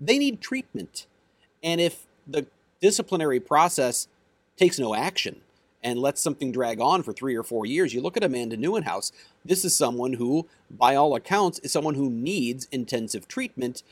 they 0.00 0.18
need 0.18 0.40
treatment. 0.40 1.06
And 1.62 1.80
if 1.80 2.06
the 2.26 2.46
disciplinary 2.82 3.40
process 3.40 4.08
takes 4.58 4.78
no 4.78 4.94
action 4.94 5.40
and 5.82 5.98
lets 5.98 6.20
something 6.20 6.52
drag 6.52 6.80
on 6.80 7.02
for 7.02 7.12
three 7.12 7.34
or 7.34 7.42
four 7.42 7.64
years, 7.64 7.94
you 7.94 8.00
look 8.00 8.16
at 8.16 8.22
Amanda 8.22 8.56
Nieuwenhuis. 8.56 9.10
This 9.44 9.64
is 9.64 9.74
someone 9.74 10.14
who, 10.14 10.46
by 10.70 10.94
all 10.94 11.14
accounts, 11.16 11.58
is 11.60 11.72
someone 11.72 11.94
who 11.94 12.10
needs 12.10 12.68
intensive 12.70 13.26
treatment. 13.26 13.82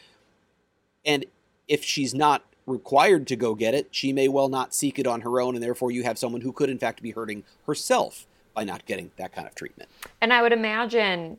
And 1.05 1.25
if 1.67 1.83
she's 1.83 2.15
not 2.15 2.45
required 2.67 3.27
to 3.29 3.37
go 3.37 3.55
get 3.55 3.75
it, 3.75 3.89
she 3.91 4.13
may 4.13 4.29
well 4.29 4.49
not 4.49 4.75
seek 4.75 4.99
it 4.99 5.07
on 5.07 5.23
her 5.23 5.41
own, 5.41 5.55
and 5.55 5.63
therefore 5.63 5.91
you 5.91 6.05
have 6.05 6.19
someone 6.19 6.43
who 6.43 6.53
could, 6.53 6.71
in 6.71 6.79
fact, 6.79 7.03
be 7.03 7.11
hurting 7.11 7.43
herself 7.67 8.27
by 8.55 8.65
not 8.65 8.87
getting 8.87 9.11
that 9.17 9.33
kind 9.33 9.49
of 9.49 9.55
treatment. 9.55 9.89
And 10.21 10.33
I 10.33 10.43
would 10.43 10.53
imagine, 10.53 11.39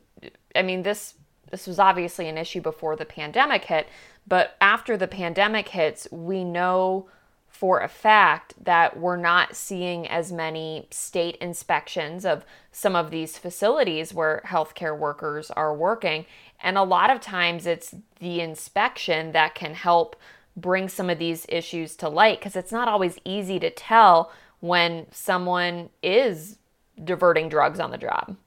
I 0.55 0.61
mean, 0.61 0.83
this 0.83 1.15
this 1.49 1.67
was 1.67 1.79
obviously 1.79 2.29
an 2.29 2.37
issue 2.37 2.61
before 2.61 2.95
the 2.95 3.03
pandemic 3.03 3.65
hit, 3.65 3.87
but 4.25 4.55
after 4.61 4.95
the 4.95 5.07
pandemic 5.07 5.67
hits, 5.67 6.07
we 6.09 6.45
know 6.45 7.09
for 7.61 7.79
a 7.79 7.87
fact 7.87 8.55
that 8.59 8.97
we're 8.97 9.15
not 9.15 9.55
seeing 9.55 10.07
as 10.07 10.31
many 10.31 10.87
state 10.89 11.35
inspections 11.35 12.25
of 12.25 12.43
some 12.71 12.95
of 12.95 13.11
these 13.11 13.37
facilities 13.37 14.15
where 14.15 14.41
healthcare 14.47 14.97
workers 14.97 15.51
are 15.51 15.71
working. 15.71 16.25
And 16.63 16.75
a 16.75 16.81
lot 16.81 17.11
of 17.11 17.21
times 17.21 17.67
it's 17.67 17.93
the 18.19 18.41
inspection 18.41 19.31
that 19.33 19.53
can 19.53 19.75
help 19.75 20.15
bring 20.57 20.89
some 20.89 21.07
of 21.07 21.19
these 21.19 21.45
issues 21.49 21.95
to 21.97 22.09
light 22.09 22.39
because 22.39 22.55
it's 22.55 22.71
not 22.71 22.87
always 22.87 23.19
easy 23.25 23.59
to 23.59 23.69
tell 23.69 24.31
when 24.59 25.05
someone 25.11 25.91
is 26.01 26.57
diverting 27.03 27.47
drugs 27.47 27.79
on 27.79 27.91
the 27.91 27.97
job. 27.99 28.37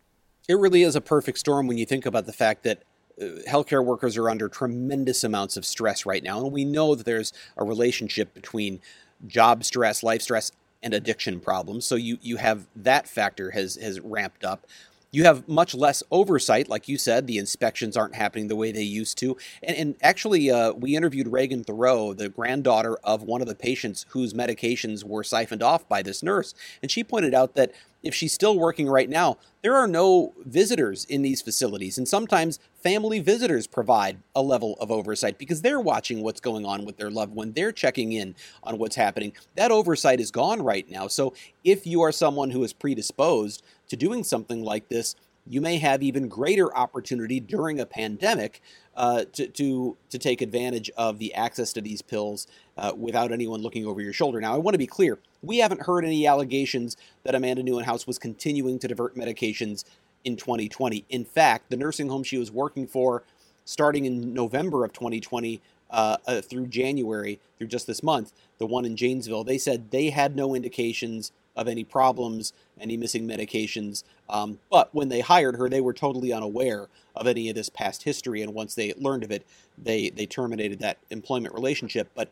It 0.48 0.58
really 0.58 0.82
is 0.82 0.96
a 0.96 1.00
perfect 1.00 1.38
storm 1.38 1.68
when 1.68 1.78
you 1.78 1.86
think 1.86 2.04
about 2.04 2.26
the 2.26 2.32
fact 2.32 2.64
that 2.64 2.82
uh, 3.22 3.26
healthcare 3.48 3.84
workers 3.84 4.16
are 4.16 4.28
under 4.28 4.48
tremendous 4.48 5.22
amounts 5.22 5.56
of 5.56 5.64
stress 5.64 6.04
right 6.04 6.24
now. 6.24 6.42
And 6.42 6.50
we 6.50 6.64
know 6.64 6.96
that 6.96 7.06
there's 7.06 7.32
a 7.56 7.64
relationship 7.64 8.34
between 8.34 8.80
job 9.26 9.64
stress, 9.64 10.02
life 10.02 10.22
stress, 10.22 10.52
and 10.82 10.94
addiction 10.94 11.40
problems. 11.40 11.86
So 11.86 11.94
you, 11.94 12.18
you 12.20 12.36
have 12.36 12.66
that 12.76 13.08
factor 13.08 13.50
has, 13.52 13.76
has 13.76 14.00
ramped 14.00 14.44
up. 14.44 14.66
You 15.10 15.24
have 15.24 15.48
much 15.48 15.76
less 15.76 16.02
oversight, 16.10 16.68
like 16.68 16.88
you 16.88 16.98
said. 16.98 17.28
The 17.28 17.38
inspections 17.38 17.96
aren't 17.96 18.16
happening 18.16 18.48
the 18.48 18.56
way 18.56 18.72
they 18.72 18.82
used 18.82 19.16
to. 19.18 19.36
And, 19.62 19.76
and 19.76 19.94
actually, 20.02 20.50
uh, 20.50 20.72
we 20.72 20.96
interviewed 20.96 21.28
Reagan 21.28 21.62
Thoreau, 21.62 22.14
the 22.14 22.28
granddaughter 22.28 22.98
of 23.04 23.22
one 23.22 23.40
of 23.40 23.46
the 23.46 23.54
patients 23.54 24.06
whose 24.08 24.34
medications 24.34 25.04
were 25.04 25.22
siphoned 25.22 25.62
off 25.62 25.88
by 25.88 26.02
this 26.02 26.20
nurse. 26.20 26.52
And 26.82 26.90
she 26.90 27.04
pointed 27.04 27.32
out 27.32 27.54
that 27.54 27.70
if 28.04 28.14
she's 28.14 28.32
still 28.32 28.58
working 28.58 28.86
right 28.86 29.08
now, 29.08 29.38
there 29.62 29.74
are 29.74 29.88
no 29.88 30.34
visitors 30.44 31.06
in 31.06 31.22
these 31.22 31.40
facilities. 31.40 31.96
And 31.96 32.06
sometimes 32.06 32.58
family 32.82 33.18
visitors 33.18 33.66
provide 33.66 34.18
a 34.36 34.42
level 34.42 34.76
of 34.78 34.90
oversight 34.92 35.38
because 35.38 35.62
they're 35.62 35.80
watching 35.80 36.22
what's 36.22 36.40
going 36.40 36.66
on 36.66 36.84
with 36.84 36.98
their 36.98 37.10
loved 37.10 37.34
one. 37.34 37.52
They're 37.52 37.72
checking 37.72 38.12
in 38.12 38.36
on 38.62 38.78
what's 38.78 38.96
happening. 38.96 39.32
That 39.56 39.72
oversight 39.72 40.20
is 40.20 40.30
gone 40.30 40.62
right 40.62 40.88
now. 40.88 41.08
So 41.08 41.32
if 41.64 41.86
you 41.86 42.02
are 42.02 42.12
someone 42.12 42.50
who 42.50 42.62
is 42.62 42.74
predisposed 42.74 43.64
to 43.88 43.96
doing 43.96 44.22
something 44.22 44.62
like 44.62 44.88
this, 44.88 45.16
you 45.46 45.60
may 45.60 45.78
have 45.78 46.02
even 46.02 46.28
greater 46.28 46.74
opportunity 46.76 47.40
during 47.40 47.80
a 47.80 47.86
pandemic 47.86 48.60
uh, 48.96 49.24
to, 49.32 49.46
to, 49.48 49.96
to 50.10 50.18
take 50.18 50.40
advantage 50.40 50.90
of 50.96 51.18
the 51.18 51.34
access 51.34 51.72
to 51.72 51.80
these 51.80 52.00
pills 52.00 52.46
uh, 52.78 52.92
without 52.96 53.32
anyone 53.32 53.60
looking 53.60 53.86
over 53.86 54.00
your 54.00 54.12
shoulder. 54.12 54.40
Now, 54.40 54.54
I 54.54 54.58
want 54.58 54.74
to 54.74 54.78
be 54.78 54.86
clear 54.86 55.18
we 55.42 55.58
haven't 55.58 55.82
heard 55.82 56.04
any 56.04 56.26
allegations 56.26 56.96
that 57.24 57.34
Amanda 57.34 57.62
Nieuwenhuis 57.62 58.06
was 58.06 58.18
continuing 58.18 58.78
to 58.78 58.88
divert 58.88 59.16
medications 59.16 59.84
in 60.24 60.36
2020. 60.36 61.04
In 61.10 61.24
fact, 61.24 61.70
the 61.70 61.76
nursing 61.76 62.08
home 62.08 62.22
she 62.22 62.38
was 62.38 62.50
working 62.50 62.86
for 62.86 63.24
starting 63.64 64.04
in 64.04 64.32
November 64.32 64.84
of 64.84 64.92
2020 64.92 65.60
uh, 65.90 66.16
uh, 66.26 66.40
through 66.40 66.66
January, 66.66 67.38
through 67.58 67.66
just 67.66 67.86
this 67.86 68.02
month, 68.02 68.32
the 68.58 68.66
one 68.66 68.84
in 68.84 68.96
Janesville, 68.96 69.44
they 69.44 69.58
said 69.58 69.90
they 69.90 70.10
had 70.10 70.34
no 70.34 70.54
indications 70.54 71.30
of 71.56 71.68
any 71.68 71.84
problems, 71.84 72.52
any 72.80 72.96
missing 72.96 73.26
medications. 73.26 74.04
Um, 74.28 74.58
but 74.70 74.94
when 74.94 75.08
they 75.08 75.20
hired 75.20 75.56
her, 75.56 75.68
they 75.68 75.80
were 75.80 75.92
totally 75.92 76.32
unaware 76.32 76.88
of 77.14 77.26
any 77.26 77.48
of 77.48 77.54
this 77.54 77.68
past 77.68 78.02
history. 78.02 78.42
And 78.42 78.54
once 78.54 78.74
they 78.74 78.92
learned 78.96 79.24
of 79.24 79.30
it, 79.30 79.46
they, 79.78 80.10
they 80.10 80.26
terminated 80.26 80.80
that 80.80 80.98
employment 81.10 81.54
relationship. 81.54 82.10
But 82.14 82.30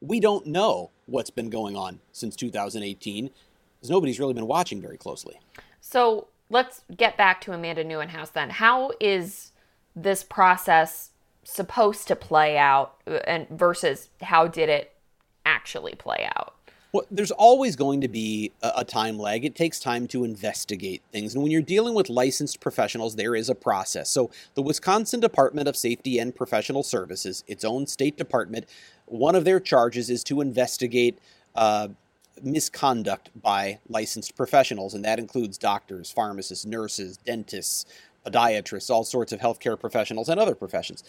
we 0.00 0.20
don't 0.20 0.46
know 0.46 0.90
what's 1.06 1.30
been 1.30 1.50
going 1.50 1.76
on 1.76 2.00
since 2.12 2.36
2018 2.36 3.30
because 3.76 3.90
nobody's 3.90 4.20
really 4.20 4.34
been 4.34 4.46
watching 4.46 4.80
very 4.80 4.96
closely. 4.96 5.40
So 5.80 6.28
let's 6.50 6.82
get 6.96 7.16
back 7.16 7.40
to 7.42 7.52
Amanda 7.52 7.84
Nieuwenhuis 7.84 8.32
then. 8.32 8.50
How 8.50 8.92
is 9.00 9.52
this 9.94 10.22
process 10.22 11.10
supposed 11.44 12.08
to 12.08 12.16
play 12.16 12.58
out 12.58 12.96
uh, 13.06 13.20
and 13.26 13.48
versus 13.48 14.10
how 14.22 14.46
did 14.46 14.68
it 14.68 14.94
actually 15.44 15.94
play 15.94 16.28
out? 16.36 16.55
Well, 16.96 17.04
there's 17.10 17.30
always 17.30 17.76
going 17.76 18.00
to 18.00 18.08
be 18.08 18.52
a, 18.62 18.82
time 18.82 19.18
lag. 19.18 19.44
It 19.44 19.54
takes 19.54 19.78
time 19.78 20.08
to 20.08 20.24
investigate 20.24 21.02
things. 21.12 21.34
And 21.34 21.42
when 21.42 21.52
you're 21.52 21.60
dealing 21.60 21.92
with 21.92 22.08
licensed 22.08 22.58
professionals, 22.58 23.16
there 23.16 23.36
is 23.36 23.50
a 23.50 23.54
process. 23.54 24.08
So, 24.08 24.30
the 24.54 24.62
Wisconsin 24.62 25.20
Department 25.20 25.68
of 25.68 25.76
Safety 25.76 26.18
and 26.18 26.34
Professional 26.34 26.82
Services, 26.82 27.44
its 27.46 27.66
own 27.66 27.86
state 27.86 28.16
department, 28.16 28.64
one 29.04 29.34
of 29.34 29.44
their 29.44 29.60
charges 29.60 30.08
is 30.08 30.24
to 30.24 30.40
investigate 30.40 31.18
uh, 31.54 31.88
misconduct 32.42 33.28
by 33.42 33.78
licensed 33.90 34.34
professionals. 34.34 34.94
And 34.94 35.04
that 35.04 35.18
includes 35.18 35.58
doctors, 35.58 36.10
pharmacists, 36.10 36.64
nurses, 36.64 37.18
dentists, 37.18 37.84
podiatrists, 38.24 38.88
all 38.88 39.04
sorts 39.04 39.32
of 39.34 39.40
healthcare 39.40 39.78
professionals, 39.78 40.30
and 40.30 40.40
other 40.40 40.54
professions. 40.54 41.04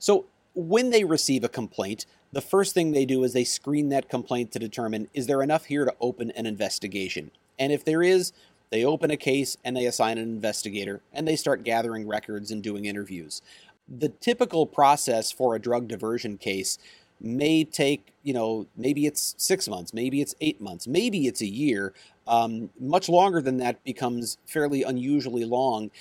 So, 0.00 0.24
when 0.58 0.90
they 0.90 1.04
receive 1.04 1.44
a 1.44 1.48
complaint, 1.48 2.04
the 2.32 2.40
first 2.40 2.74
thing 2.74 2.90
they 2.90 3.04
do 3.04 3.22
is 3.22 3.32
they 3.32 3.44
screen 3.44 3.90
that 3.90 4.08
complaint 4.08 4.50
to 4.50 4.58
determine 4.58 5.08
is 5.14 5.28
there 5.28 5.40
enough 5.40 5.66
here 5.66 5.84
to 5.84 5.94
open 6.00 6.32
an 6.32 6.46
investigation? 6.46 7.30
And 7.60 7.72
if 7.72 7.84
there 7.84 8.02
is, 8.02 8.32
they 8.70 8.84
open 8.84 9.12
a 9.12 9.16
case 9.16 9.56
and 9.64 9.76
they 9.76 9.86
assign 9.86 10.18
an 10.18 10.24
investigator 10.24 11.00
and 11.12 11.28
they 11.28 11.36
start 11.36 11.62
gathering 11.62 12.08
records 12.08 12.50
and 12.50 12.60
doing 12.60 12.86
interviews. 12.86 13.40
The 13.88 14.08
typical 14.08 14.66
process 14.66 15.30
for 15.30 15.54
a 15.54 15.60
drug 15.60 15.86
diversion 15.86 16.38
case 16.38 16.76
may 17.20 17.62
take, 17.62 18.12
you 18.24 18.34
know, 18.34 18.66
maybe 18.76 19.06
it's 19.06 19.36
six 19.38 19.68
months, 19.68 19.94
maybe 19.94 20.20
it's 20.20 20.34
eight 20.40 20.60
months, 20.60 20.88
maybe 20.88 21.28
it's 21.28 21.40
a 21.40 21.46
year. 21.46 21.94
Um, 22.26 22.70
much 22.80 23.08
longer 23.08 23.40
than 23.40 23.58
that 23.58 23.82
becomes 23.84 24.38
fairly 24.44 24.82
unusually 24.82 25.44
long. 25.44 25.92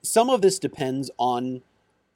Some 0.00 0.30
of 0.30 0.40
this 0.40 0.58
depends 0.58 1.10
on, 1.18 1.60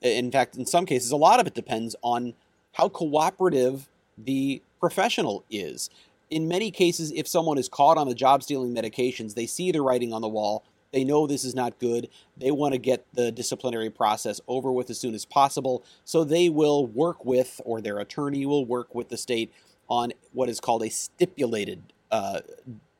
in 0.00 0.30
fact, 0.30 0.56
in 0.56 0.66
some 0.66 0.86
cases, 0.86 1.10
a 1.10 1.16
lot 1.16 1.40
of 1.40 1.46
it 1.46 1.54
depends 1.54 1.96
on 2.02 2.34
how 2.72 2.88
cooperative 2.88 3.88
the 4.16 4.62
professional 4.78 5.44
is. 5.50 5.90
In 6.30 6.46
many 6.48 6.70
cases, 6.70 7.12
if 7.12 7.26
someone 7.26 7.58
is 7.58 7.68
caught 7.68 7.98
on 7.98 8.08
the 8.08 8.14
job 8.14 8.42
stealing 8.42 8.74
medications, 8.74 9.34
they 9.34 9.46
see 9.46 9.72
the 9.72 9.82
writing 9.82 10.12
on 10.12 10.22
the 10.22 10.28
wall. 10.28 10.64
They 10.92 11.04
know 11.04 11.26
this 11.26 11.44
is 11.44 11.54
not 11.54 11.78
good. 11.78 12.08
They 12.36 12.50
want 12.50 12.74
to 12.74 12.78
get 12.78 13.04
the 13.14 13.30
disciplinary 13.30 13.90
process 13.90 14.40
over 14.48 14.72
with 14.72 14.90
as 14.90 14.98
soon 14.98 15.14
as 15.14 15.24
possible. 15.24 15.84
So 16.04 16.24
they 16.24 16.48
will 16.48 16.86
work 16.86 17.24
with, 17.24 17.60
or 17.64 17.80
their 17.80 17.98
attorney 17.98 18.46
will 18.46 18.64
work 18.64 18.94
with 18.94 19.08
the 19.08 19.16
state 19.16 19.52
on 19.88 20.12
what 20.32 20.48
is 20.48 20.60
called 20.60 20.82
a 20.82 20.90
stipulated 20.90 21.92
uh, 22.10 22.40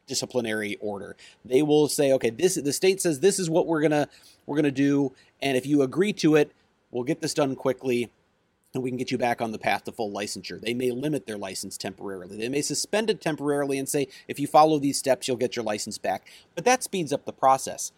disciplinary 0.06 0.76
order. 0.80 1.16
They 1.44 1.62
will 1.62 1.88
say, 1.88 2.12
okay, 2.12 2.30
this 2.30 2.56
the 2.56 2.72
state 2.72 3.00
says 3.00 3.20
this 3.20 3.38
is 3.38 3.48
what 3.48 3.66
we're 3.66 3.80
gonna 3.80 4.08
we're 4.46 4.56
gonna 4.56 4.70
do, 4.70 5.12
and 5.40 5.56
if 5.56 5.66
you 5.66 5.82
agree 5.82 6.12
to 6.14 6.34
it, 6.34 6.52
we'll 6.90 7.04
get 7.04 7.20
this 7.20 7.34
done 7.34 7.56
quickly 7.56 8.10
and 8.72 8.82
we 8.82 8.90
can 8.90 8.96
get 8.96 9.10
you 9.10 9.18
back 9.18 9.42
on 9.42 9.52
the 9.52 9.58
path 9.58 9.84
to 9.84 9.92
full 9.92 10.12
licensure. 10.12 10.60
They 10.60 10.74
may 10.74 10.90
limit 10.90 11.26
their 11.26 11.38
license 11.38 11.76
temporarily. 11.76 12.36
They 12.36 12.48
may 12.48 12.62
suspend 12.62 13.10
it 13.10 13.20
temporarily 13.20 13.78
and 13.78 13.88
say, 13.88 14.08
if 14.28 14.38
you 14.38 14.46
follow 14.46 14.78
these 14.78 14.96
steps, 14.96 15.26
you'll 15.26 15.36
get 15.36 15.56
your 15.56 15.64
license 15.64 15.98
back. 15.98 16.28
But 16.54 16.64
that 16.64 16.84
speeds 16.84 17.12
up 17.12 17.24
the 17.24 17.32
process. 17.32 17.90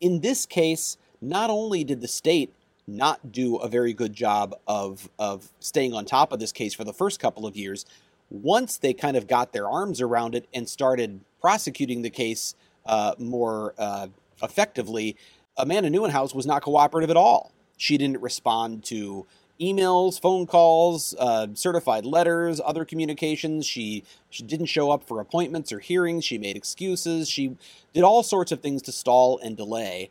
In 0.00 0.20
this 0.20 0.44
case, 0.44 0.98
not 1.22 1.48
only 1.48 1.84
did 1.84 2.02
the 2.02 2.08
state 2.08 2.52
not 2.86 3.32
do 3.32 3.56
a 3.56 3.68
very 3.68 3.94
good 3.94 4.12
job 4.12 4.54
of, 4.66 5.08
of 5.18 5.50
staying 5.58 5.94
on 5.94 6.04
top 6.04 6.32
of 6.32 6.40
this 6.40 6.52
case 6.52 6.74
for 6.74 6.84
the 6.84 6.92
first 6.92 7.18
couple 7.18 7.46
of 7.46 7.56
years, 7.56 7.86
once 8.28 8.76
they 8.76 8.92
kind 8.92 9.16
of 9.16 9.26
got 9.26 9.54
their 9.54 9.68
arms 9.68 10.02
around 10.02 10.34
it 10.34 10.46
and 10.52 10.68
started 10.68 11.20
prosecuting 11.40 12.02
the 12.02 12.10
case 12.10 12.54
uh, 12.84 13.14
more 13.18 13.74
uh, 13.78 14.08
effectively, 14.42 15.16
Amanda 15.56 15.88
Nieuwenhuis 15.88 16.34
was 16.34 16.44
not 16.44 16.62
cooperative 16.62 17.08
at 17.08 17.16
all. 17.16 17.53
She 17.76 17.98
didn't 17.98 18.20
respond 18.20 18.84
to 18.84 19.26
emails, 19.60 20.20
phone 20.20 20.46
calls, 20.46 21.14
uh, 21.18 21.48
certified 21.54 22.04
letters, 22.04 22.60
other 22.64 22.84
communications. 22.84 23.66
She 23.66 24.04
she 24.30 24.42
didn't 24.42 24.66
show 24.66 24.90
up 24.90 25.06
for 25.06 25.20
appointments 25.20 25.72
or 25.72 25.78
hearings. 25.78 26.24
She 26.24 26.38
made 26.38 26.56
excuses. 26.56 27.28
She 27.28 27.56
did 27.92 28.02
all 28.02 28.22
sorts 28.22 28.52
of 28.52 28.60
things 28.60 28.82
to 28.82 28.92
stall 28.92 29.38
and 29.38 29.56
delay. 29.56 30.10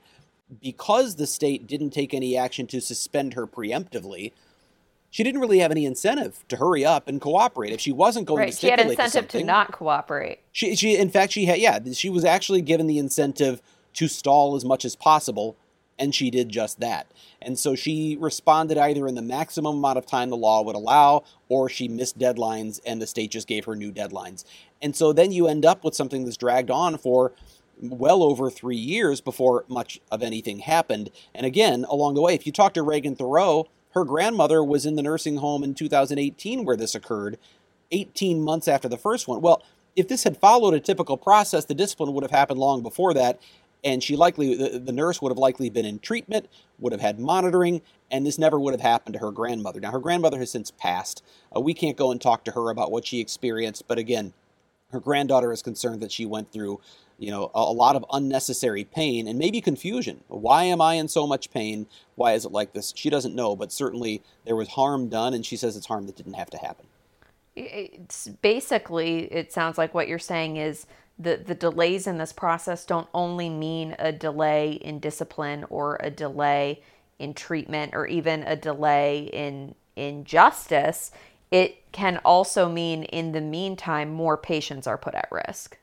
Because 0.61 1.15
the 1.15 1.25
state 1.25 1.65
didn't 1.65 1.91
take 1.91 2.13
any 2.13 2.37
action 2.37 2.67
to 2.67 2.79
suspend 2.79 3.33
her 3.33 3.47
preemptively, 3.47 4.33
she 5.09 5.23
didn't 5.23 5.41
really 5.41 5.59
have 5.59 5.71
any 5.71 5.85
incentive 5.85 6.43
to 6.47 6.57
hurry 6.57 6.85
up 6.85 7.07
and 7.07 7.19
cooperate. 7.19 7.71
If 7.71 7.79
she 7.79 7.91
wasn't 7.91 8.27
going 8.27 8.39
to 8.39 8.43
right. 8.45 8.53
to 8.53 8.59
she 8.59 8.67
had 8.67 8.79
stipulate 8.79 8.97
to 8.97 9.03
incentive 9.03 9.31
to, 9.31 9.43
not 9.43 9.71
cooperate. 9.71 10.39
she, 10.51 10.75
she, 10.75 10.97
in 10.97 11.09
fact, 11.09 11.33
she 11.33 11.45
had, 11.45 11.59
yeah, 11.59 11.79
she 11.93 12.09
was 12.09 12.25
actually 12.25 12.61
given 12.61 12.87
the 12.87 12.97
incentive 12.99 13.61
to 13.93 14.07
stall 14.07 14.55
as 14.55 14.65
much 14.65 14.85
as 14.85 14.95
possible, 14.95 15.55
and 15.99 16.13
she 16.13 16.29
did 16.29 16.49
just 16.49 16.79
that. 16.79 17.11
And 17.41 17.57
so 17.57 17.75
she 17.75 18.17
responded 18.19 18.77
either 18.77 19.07
in 19.07 19.15
the 19.15 19.21
maximum 19.21 19.77
amount 19.77 19.97
of 19.97 20.05
time 20.05 20.29
the 20.29 20.37
law 20.37 20.61
would 20.63 20.75
allow, 20.75 21.23
or 21.49 21.69
she 21.69 21.87
missed 21.87 22.17
deadlines, 22.17 22.79
and 22.85 23.01
the 23.01 23.07
state 23.07 23.31
just 23.31 23.47
gave 23.47 23.65
her 23.65 23.75
new 23.75 23.91
deadlines. 23.91 24.43
And 24.81 24.95
so 24.95 25.13
then 25.13 25.31
you 25.31 25.47
end 25.47 25.65
up 25.65 25.83
with 25.83 25.95
something 25.95 26.25
that's 26.25 26.37
dragged 26.37 26.71
on 26.71 26.97
for 26.97 27.33
well 27.79 28.23
over 28.23 28.49
three 28.49 28.77
years 28.77 29.21
before 29.21 29.65
much 29.67 29.99
of 30.11 30.23
anything 30.23 30.59
happened. 30.59 31.09
And 31.33 31.45
again, 31.45 31.85
along 31.89 32.15
the 32.15 32.21
way, 32.21 32.33
if 32.33 32.45
you 32.45 32.51
talk 32.51 32.73
to 32.73 32.83
Reagan 32.83 33.15
Thoreau, 33.15 33.67
her 33.91 34.03
grandmother 34.03 34.63
was 34.63 34.85
in 34.85 34.95
the 34.95 35.03
nursing 35.03 35.37
home 35.37 35.63
in 35.63 35.73
2018 35.73 36.65
where 36.65 36.77
this 36.77 36.95
occurred, 36.95 37.37
18 37.91 38.41
months 38.41 38.67
after 38.67 38.89
the 38.89 38.97
first 38.97 39.27
one. 39.27 39.41
Well, 39.41 39.63
if 39.95 40.07
this 40.07 40.23
had 40.23 40.37
followed 40.37 40.73
a 40.73 40.79
typical 40.79 41.17
process, 41.17 41.65
the 41.65 41.75
discipline 41.75 42.13
would 42.13 42.23
have 42.23 42.31
happened 42.31 42.59
long 42.59 42.81
before 42.81 43.13
that, 43.13 43.39
and 43.83 44.03
she 44.03 44.15
likely, 44.15 44.55
the, 44.55 44.79
the 44.79 44.91
nurse 44.91 45.21
would 45.21 45.31
have 45.31 45.37
likely 45.37 45.69
been 45.69 45.85
in 45.85 45.99
treatment, 45.99 46.47
would 46.79 46.93
have 46.93 47.01
had 47.01 47.19
monitoring, 47.19 47.81
and 48.11 48.25
this 48.25 48.37
never 48.37 48.59
would 48.59 48.73
have 48.73 48.81
happened 48.81 49.13
to 49.13 49.19
her 49.19 49.31
grandmother. 49.31 49.79
Now, 49.79 49.91
her 49.91 49.99
grandmother 49.99 50.39
has 50.39 50.51
since 50.51 50.71
passed. 50.71 51.23
Uh, 51.55 51.59
we 51.59 51.73
can't 51.73 51.97
go 51.97 52.11
and 52.11 52.21
talk 52.21 52.43
to 52.45 52.51
her 52.51 52.69
about 52.69 52.91
what 52.91 53.05
she 53.05 53.19
experienced, 53.19 53.87
but 53.87 53.97
again, 53.97 54.33
her 54.91 54.99
granddaughter 54.99 55.51
is 55.51 55.61
concerned 55.61 56.01
that 56.01 56.11
she 56.11 56.25
went 56.25 56.51
through 56.51 56.79
you 57.17 57.29
know 57.31 57.51
a, 57.53 57.59
a 57.59 57.73
lot 57.73 57.95
of 57.95 58.03
unnecessary 58.11 58.83
pain 58.83 59.27
and 59.27 59.37
maybe 59.37 59.61
confusion 59.61 60.23
why 60.27 60.63
am 60.63 60.81
i 60.81 60.95
in 60.95 61.07
so 61.07 61.27
much 61.27 61.51
pain 61.51 61.85
why 62.15 62.33
is 62.33 62.43
it 62.43 62.51
like 62.51 62.73
this 62.73 62.91
she 62.95 63.07
doesn't 63.09 63.35
know 63.35 63.55
but 63.55 63.71
certainly 63.71 64.21
there 64.45 64.55
was 64.55 64.69
harm 64.69 65.09
done 65.09 65.33
and 65.33 65.45
she 65.45 65.55
says 65.55 65.77
it's 65.77 65.85
harm 65.85 66.07
that 66.07 66.15
didn't 66.15 66.33
have 66.33 66.49
to 66.49 66.57
happen 66.57 66.85
It's 67.55 68.29
basically, 68.41 69.31
it 69.31 69.53
sounds 69.53 69.77
like 69.77 69.93
what 69.93 70.07
you're 70.07 70.17
saying 70.17 70.57
is 70.57 70.87
the, 71.19 71.37
the 71.37 71.55
delays 71.55 72.07
in 72.07 72.17
this 72.17 72.33
process 72.33 72.85
don't 72.85 73.07
only 73.13 73.49
mean 73.49 73.95
a 73.99 74.11
delay 74.11 74.73
in 74.73 74.99
discipline 74.99 75.65
or 75.69 75.97
a 76.01 76.09
delay 76.09 76.81
in 77.19 77.33
treatment 77.33 77.93
or 77.93 78.07
even 78.07 78.43
a 78.43 78.55
delay 78.55 79.29
in 79.31 79.75
in 79.95 80.23
justice. 80.23 81.11
It 81.51 81.91
can 81.91 82.19
also 82.25 82.67
mean 82.67 83.03
in 83.03 83.31
the 83.31 83.41
meantime 83.41 84.11
more 84.11 84.37
patients 84.37 84.87
are 84.87 84.97
put 84.97 85.13
at 85.13 85.29
risk. 85.31 85.77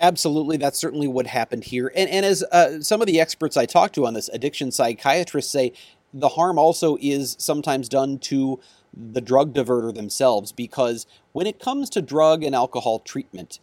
Absolutely, 0.00 0.56
that's 0.56 0.78
certainly 0.78 1.06
what 1.06 1.26
happened 1.26 1.64
here. 1.64 1.92
And, 1.94 2.08
and 2.08 2.24
as 2.24 2.42
uh, 2.44 2.80
some 2.80 3.02
of 3.02 3.06
the 3.06 3.20
experts 3.20 3.56
I 3.56 3.66
talked 3.66 3.94
to 3.96 4.06
on 4.06 4.14
this, 4.14 4.28
addiction 4.30 4.72
psychiatrists 4.72 5.52
say, 5.52 5.72
the 6.12 6.30
harm 6.30 6.58
also 6.58 6.96
is 7.00 7.36
sometimes 7.38 7.88
done 7.88 8.18
to 8.20 8.60
the 8.96 9.20
drug 9.20 9.52
diverter 9.52 9.94
themselves 9.94 10.52
because 10.52 11.06
when 11.32 11.46
it 11.46 11.58
comes 11.58 11.90
to 11.90 12.00
drug 12.00 12.42
and 12.42 12.54
alcohol 12.54 13.00
treatment, 13.00 13.58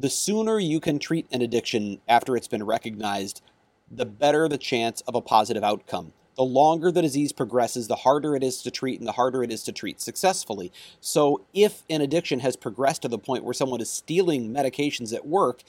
the 0.00 0.08
sooner 0.08 0.58
you 0.58 0.80
can 0.80 0.98
treat 0.98 1.26
an 1.30 1.42
addiction 1.42 2.00
after 2.08 2.34
it's 2.34 2.48
been 2.48 2.64
recognized, 2.64 3.42
the 3.90 4.06
better 4.06 4.48
the 4.48 4.56
chance 4.56 5.02
of 5.02 5.14
a 5.14 5.20
positive 5.20 5.62
outcome. 5.62 6.14
The 6.36 6.42
longer 6.42 6.90
the 6.90 7.02
disease 7.02 7.32
progresses, 7.32 7.86
the 7.86 7.96
harder 7.96 8.34
it 8.34 8.42
is 8.42 8.62
to 8.62 8.70
treat 8.70 8.98
and 8.98 9.06
the 9.06 9.12
harder 9.12 9.42
it 9.42 9.52
is 9.52 9.62
to 9.64 9.72
treat 9.72 10.00
successfully. 10.00 10.72
So, 11.00 11.44
if 11.52 11.82
an 11.90 12.00
addiction 12.00 12.40
has 12.40 12.56
progressed 12.56 13.02
to 13.02 13.08
the 13.08 13.18
point 13.18 13.44
where 13.44 13.52
someone 13.52 13.82
is 13.82 13.90
stealing 13.90 14.54
medications 14.54 15.14
at 15.14 15.26
work, 15.26 15.62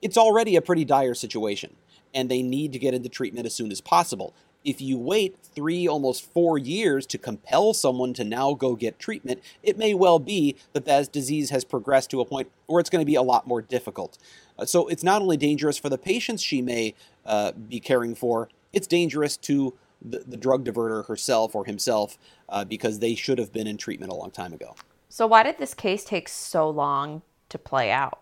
it's 0.00 0.16
already 0.16 0.54
a 0.54 0.62
pretty 0.62 0.84
dire 0.84 1.14
situation, 1.14 1.74
and 2.14 2.30
they 2.30 2.42
need 2.42 2.72
to 2.74 2.78
get 2.78 2.94
into 2.94 3.08
treatment 3.08 3.44
as 3.44 3.54
soon 3.54 3.72
as 3.72 3.80
possible. 3.80 4.34
If 4.64 4.80
you 4.80 4.98
wait 4.98 5.36
three, 5.38 5.86
almost 5.86 6.32
four 6.32 6.58
years 6.58 7.06
to 7.06 7.18
compel 7.18 7.74
someone 7.74 8.14
to 8.14 8.24
now 8.24 8.54
go 8.54 8.74
get 8.74 8.98
treatment, 8.98 9.42
it 9.62 9.76
may 9.76 9.94
well 9.94 10.18
be 10.18 10.56
that 10.72 10.86
that 10.86 11.12
disease 11.12 11.50
has 11.50 11.64
progressed 11.64 12.10
to 12.10 12.20
a 12.20 12.24
point 12.24 12.50
where 12.66 12.80
it's 12.80 12.90
going 12.90 13.02
to 13.02 13.06
be 13.06 13.14
a 13.14 13.22
lot 13.22 13.46
more 13.46 13.62
difficult. 13.62 14.18
Uh, 14.58 14.64
so 14.64 14.88
it's 14.88 15.04
not 15.04 15.20
only 15.20 15.36
dangerous 15.36 15.76
for 15.76 15.88
the 15.88 15.98
patients 15.98 16.42
she 16.42 16.62
may 16.62 16.94
uh, 17.26 17.52
be 17.52 17.78
caring 17.78 18.14
for, 18.14 18.48
it's 18.72 18.86
dangerous 18.86 19.36
to 19.36 19.74
the, 20.02 20.20
the 20.26 20.36
drug 20.36 20.64
diverter 20.64 21.06
herself 21.06 21.54
or 21.54 21.64
himself 21.64 22.18
uh, 22.48 22.64
because 22.64 22.98
they 22.98 23.14
should 23.14 23.38
have 23.38 23.52
been 23.52 23.66
in 23.66 23.76
treatment 23.76 24.12
a 24.12 24.14
long 24.14 24.30
time 24.30 24.52
ago. 24.52 24.74
So, 25.08 25.26
why 25.26 25.42
did 25.42 25.58
this 25.58 25.74
case 25.74 26.04
take 26.04 26.28
so 26.28 26.68
long 26.68 27.22
to 27.48 27.58
play 27.58 27.90
out? 27.90 28.20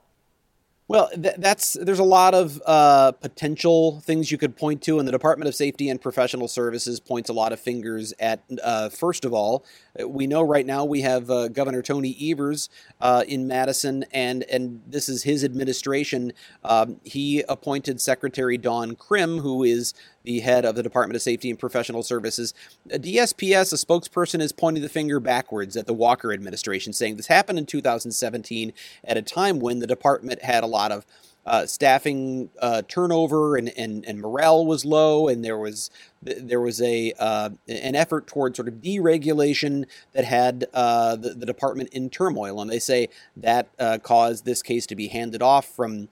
Well, 0.89 1.09
th- 1.11 1.37
that's 1.39 1.75
there's 1.75 2.01
a 2.01 2.05
lot 2.05 2.35
of 2.35 2.61
uh, 2.67 3.13
potential 3.13 4.01
things 4.01 4.31
you 4.31 4.37
could 4.37 4.57
point 4.57 4.83
to, 4.83 4.99
and 4.99 5.07
the 5.07 5.13
Department 5.13 5.49
of 5.49 5.55
Safety 5.55 5.89
and 5.89 6.01
Professional 6.01 6.49
Services 6.49 7.01
points 7.01 7.31
a 7.31 7.33
lot 7.33 7.53
of 7.53 7.61
fingers 7.61 8.13
at. 8.19 8.43
Uh, 8.63 8.89
first 8.89 9.25
of 9.25 9.33
all, 9.33 9.65
we 10.07 10.27
know 10.27 10.43
right 10.43 10.67
now 10.67 10.85
we 10.85 11.01
have 11.03 11.31
uh, 11.31 11.49
Governor 11.49 11.83
Tony 11.83 12.17
Evers 12.21 12.69
uh, 13.01 13.25
in 13.27 13.47
Madison, 13.47 14.05
and 14.13 14.43
and 14.51 14.83
this 14.87 15.09
is 15.09 15.23
his 15.23 15.45
administration. 15.45 16.33
Um, 16.65 17.01
he 17.05 17.43
appointed 17.49 18.01
Secretary 18.01 18.59
Dawn 18.59 18.97
Crim, 18.97 19.39
who 19.39 19.63
is 19.63 19.95
the 20.25 20.41
head 20.41 20.65
of 20.65 20.75
the 20.75 20.83
Department 20.83 21.17
of 21.17 21.23
Safety 21.23 21.51
and 21.51 21.59
Professional 21.59 22.03
Services. 22.03 22.55
A 22.91 22.99
DSPS, 22.99 23.73
a 23.73 23.77
spokesperson, 23.77 24.41
is 24.41 24.53
pointing 24.53 24.83
the 24.83 24.89
finger 24.89 25.21
backwards 25.21 25.77
at 25.77 25.87
the 25.87 25.95
Walker 25.95 26.33
administration, 26.33 26.93
saying 26.93 27.17
this 27.17 27.27
happened 27.27 27.59
in 27.59 27.67
2017 27.67 28.73
at 29.05 29.17
a 29.17 29.23
time 29.23 29.61
when 29.61 29.79
the 29.79 29.87
department 29.87 30.43
had 30.43 30.65
a 30.65 30.69
lot 30.69 30.93
of 30.93 31.07
uh, 31.45 31.67
staffing 31.67 32.51
uh, 32.61 32.83
turnover 32.87 33.57
and, 33.57 33.73
and, 33.77 34.05
and 34.07 34.21
morale 34.21 34.65
was 34.65 34.85
low, 34.85 35.29
and 35.29 35.45
there 35.45 35.59
was 35.59 35.91
there 36.23 36.61
was 36.61 36.81
a 36.81 37.13
uh, 37.19 37.51
an 37.67 37.97
effort 37.97 38.29
toward 38.29 38.55
sort 38.55 38.69
of 38.69 38.75
deregulation 38.75 39.87
that 40.13 40.25
had 40.25 40.67
uh, 40.73 41.17
the, 41.17 41.31
the 41.31 41.47
department 41.47 41.89
in 41.93 42.09
turmoil, 42.09 42.61
and 42.61 42.71
they 42.71 42.79
say 42.79 43.09
that 43.37 43.69
uh, 43.81 43.99
caused 44.01 44.45
this 44.45 44.63
case 44.63 44.87
to 44.87 44.95
be 44.95 45.09
handed 45.09 45.43
off 45.43 45.67
from 45.67 46.09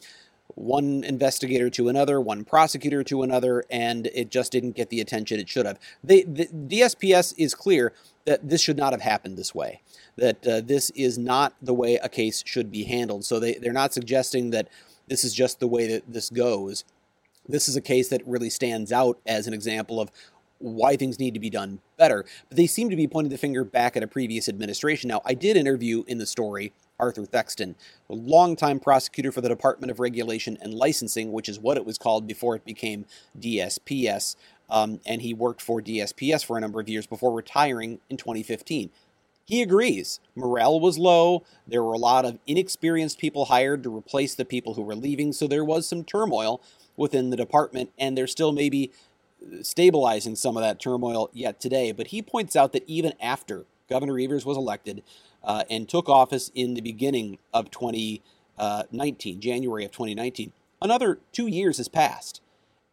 one 0.55 1.05
investigator 1.05 1.71
to 1.71 1.89
another, 1.89 2.21
one 2.21 2.45
prosecutor 2.45 3.03
to 3.05 3.23
another, 3.23 3.65
and 3.71 4.07
it 4.15 4.31
just 4.31 4.53
didn't 4.53 4.73
get 4.73 4.91
the 4.91 5.01
attention 5.01 5.41
it 5.41 5.49
should 5.49 5.67
have. 5.67 5.79
They, 6.03 6.23
the 6.23 6.47
DSPS 6.47 7.35
is 7.37 7.55
clear 7.55 7.93
that 8.25 8.49
this 8.49 8.61
should 8.61 8.77
not 8.77 8.93
have 8.93 9.03
happened 9.03 9.37
this 9.37 9.55
way, 9.55 9.81
that 10.17 10.47
uh, 10.47 10.61
this 10.61 10.91
is 10.91 11.19
not 11.19 11.55
the 11.63 11.75
way 11.75 11.97
a 11.97 12.09
case 12.09 12.43
should 12.47 12.71
be 12.71 12.85
handled. 12.85 13.25
So 13.25 13.41
they, 13.41 13.55
they're 13.55 13.73
not 13.73 13.95
suggesting 13.95 14.51
that 14.51 14.69
this 15.09 15.25
is 15.25 15.35
just 15.35 15.61
the 15.61 15.69
way 15.69 15.87
that 15.89 16.13
this 16.13 16.31
goes. 16.31 16.85
This 17.49 17.69
is 17.69 17.77
a 17.77 17.81
case 17.81 18.09
that 18.09 18.27
really 18.27 18.51
stands 18.51 18.93
out 18.93 19.19
as 19.27 19.47
an 19.47 19.55
example 19.55 20.01
of 20.01 20.11
why 20.59 20.95
things 20.95 21.19
need 21.19 21.35
to 21.35 21.41
be 21.41 21.51
done 21.51 21.81
better. 21.97 22.25
But 22.49 22.57
they 22.57 22.67
seem 22.67 22.91
to 22.91 22.97
be 22.97 23.09
pointing 23.09 23.31
the 23.31 23.39
finger 23.39 23.65
back 23.65 23.97
at 23.97 24.03
a 24.03 24.07
previous 24.07 24.49
administration. 24.49 25.09
Now, 25.09 25.23
I 25.25 25.35
did 25.35 25.57
interview 25.57 26.05
in 26.07 26.19
the 26.19 26.27
story 26.27 26.73
Arthur 27.01 27.25
Thexton, 27.25 27.75
a 28.09 28.15
longtime 28.15 28.79
prosecutor 28.79 29.33
for 29.33 29.41
the 29.41 29.49
Department 29.49 29.91
of 29.91 29.99
Regulation 29.99 30.59
and 30.61 30.75
Licensing, 30.75 31.33
which 31.33 31.49
is 31.49 31.59
what 31.59 31.77
it 31.77 31.87
was 31.87 31.99
called 31.99 32.27
before 32.27 32.55
it 32.55 32.65
became 32.65 33.07
DSPS. 33.39 34.37
Um, 34.69 35.01
and 35.05 35.23
he 35.23 35.35
worked 35.35 35.63
for 35.63 35.81
DSPS 35.81 36.45
for 36.45 36.57
a 36.57 36.61
number 36.61 36.81
of 36.81 36.89
years 36.89 37.07
before 37.07 37.33
retiring 37.33 37.99
in 38.09 38.17
2015. 38.17 38.91
He 39.47 39.63
agrees. 39.63 40.21
Morale 40.37 40.79
was 40.79 40.97
low. 40.97 41.43
There 41.67 41.83
were 41.83 41.93
a 41.93 41.99
lot 41.99 42.25
of 42.25 42.39
inexperienced 42.47 43.19
people 43.19 43.47
hired 43.47 43.83
to 43.83 43.97
replace 43.97 44.37
the 44.37 44.45
people 44.45 44.75
who 44.75 44.83
were 44.83 44.95
leaving, 44.95 45.33
so 45.33 45.49
there 45.49 45.65
was 45.65 45.89
some 45.89 46.05
turmoil 46.05 46.63
within 46.97 47.31
the 47.31 47.37
department, 47.37 47.91
and 47.99 48.17
they're 48.17 48.29
still 48.29 48.53
maybe 48.53 48.93
stabilizing 49.63 50.37
some 50.37 50.57
of 50.57 50.63
that 50.63 50.79
turmoil 50.79 51.31
yet 51.33 51.61
today. 51.61 51.91
But 51.91 52.09
he 52.09 52.23
points 52.23 52.55
out 52.55 52.73
that 52.75 52.85
even 52.87 53.15
after 53.21 53.65
Governor 53.89 54.19
Evers 54.21 54.47
was 54.47 54.57
elected 54.57 55.03
uh, 55.45 55.65
and 55.71 55.89
took 55.89 56.09
office 56.09 56.51
in 56.55 56.75
the 56.75 56.81
beginning 56.81 57.39
of 57.53 57.71
2019, 57.71 59.41
January 59.41 59.85
of 59.85 59.91
2019, 59.91 60.53
another 60.83 61.19
two 61.33 61.47
years 61.47 61.79
has 61.79 61.89
passed. 61.89 62.41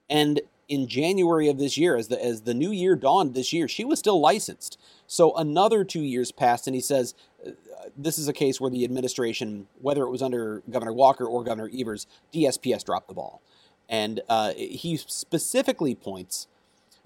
And 0.10 0.42
in 0.68 0.88
January 0.88 1.50
of 1.50 1.58
this 1.58 1.78
year, 1.78 1.96
as 1.96 2.10
the 2.10 2.24
as 2.24 2.42
the 2.42 2.54
new 2.54 2.72
year 2.72 2.96
dawned 2.96 3.34
this 3.34 3.54
year, 3.54 3.68
she 3.68 3.86
was 3.86 4.00
still 4.00 4.20
licensed. 4.20 4.78
So 5.06 5.36
another 5.36 5.84
two 5.84 6.02
years 6.02 6.32
passed, 6.32 6.68
and 6.68 6.76
he 6.76 6.82
says 6.82 7.14
uh, 7.46 7.52
this 7.96 8.18
is 8.18 8.28
a 8.28 8.34
case 8.34 8.60
where 8.60 8.70
the 8.70 8.84
administration, 8.84 9.68
whether 9.82 10.04
it 10.04 10.10
was 10.10 10.22
under 10.22 10.62
Governor 10.70 10.94
Walker 10.94 11.26
or 11.26 11.44
Governor 11.44 11.70
Evers, 11.74 12.08
DSPS 12.34 12.84
dropped 12.84 13.08
the 13.08 13.14
ball. 13.14 13.42
And 13.90 14.22
uh, 14.28 14.54
he 14.54 14.98
specifically 14.98 15.96
points 15.96 16.48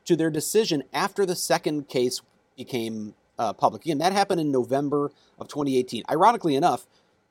to 0.05 0.15
their 0.15 0.31
decision 0.31 0.83
after 0.91 1.25
the 1.25 1.35
second 1.35 1.87
case 1.87 2.21
became 2.57 3.13
uh, 3.41 3.53
public. 3.53 3.83
Again, 3.83 3.97
that 3.97 4.13
happened 4.13 4.39
in 4.39 4.51
November 4.51 5.11
of 5.39 5.47
2018. 5.47 6.03
Ironically 6.11 6.55
enough, 6.55 6.85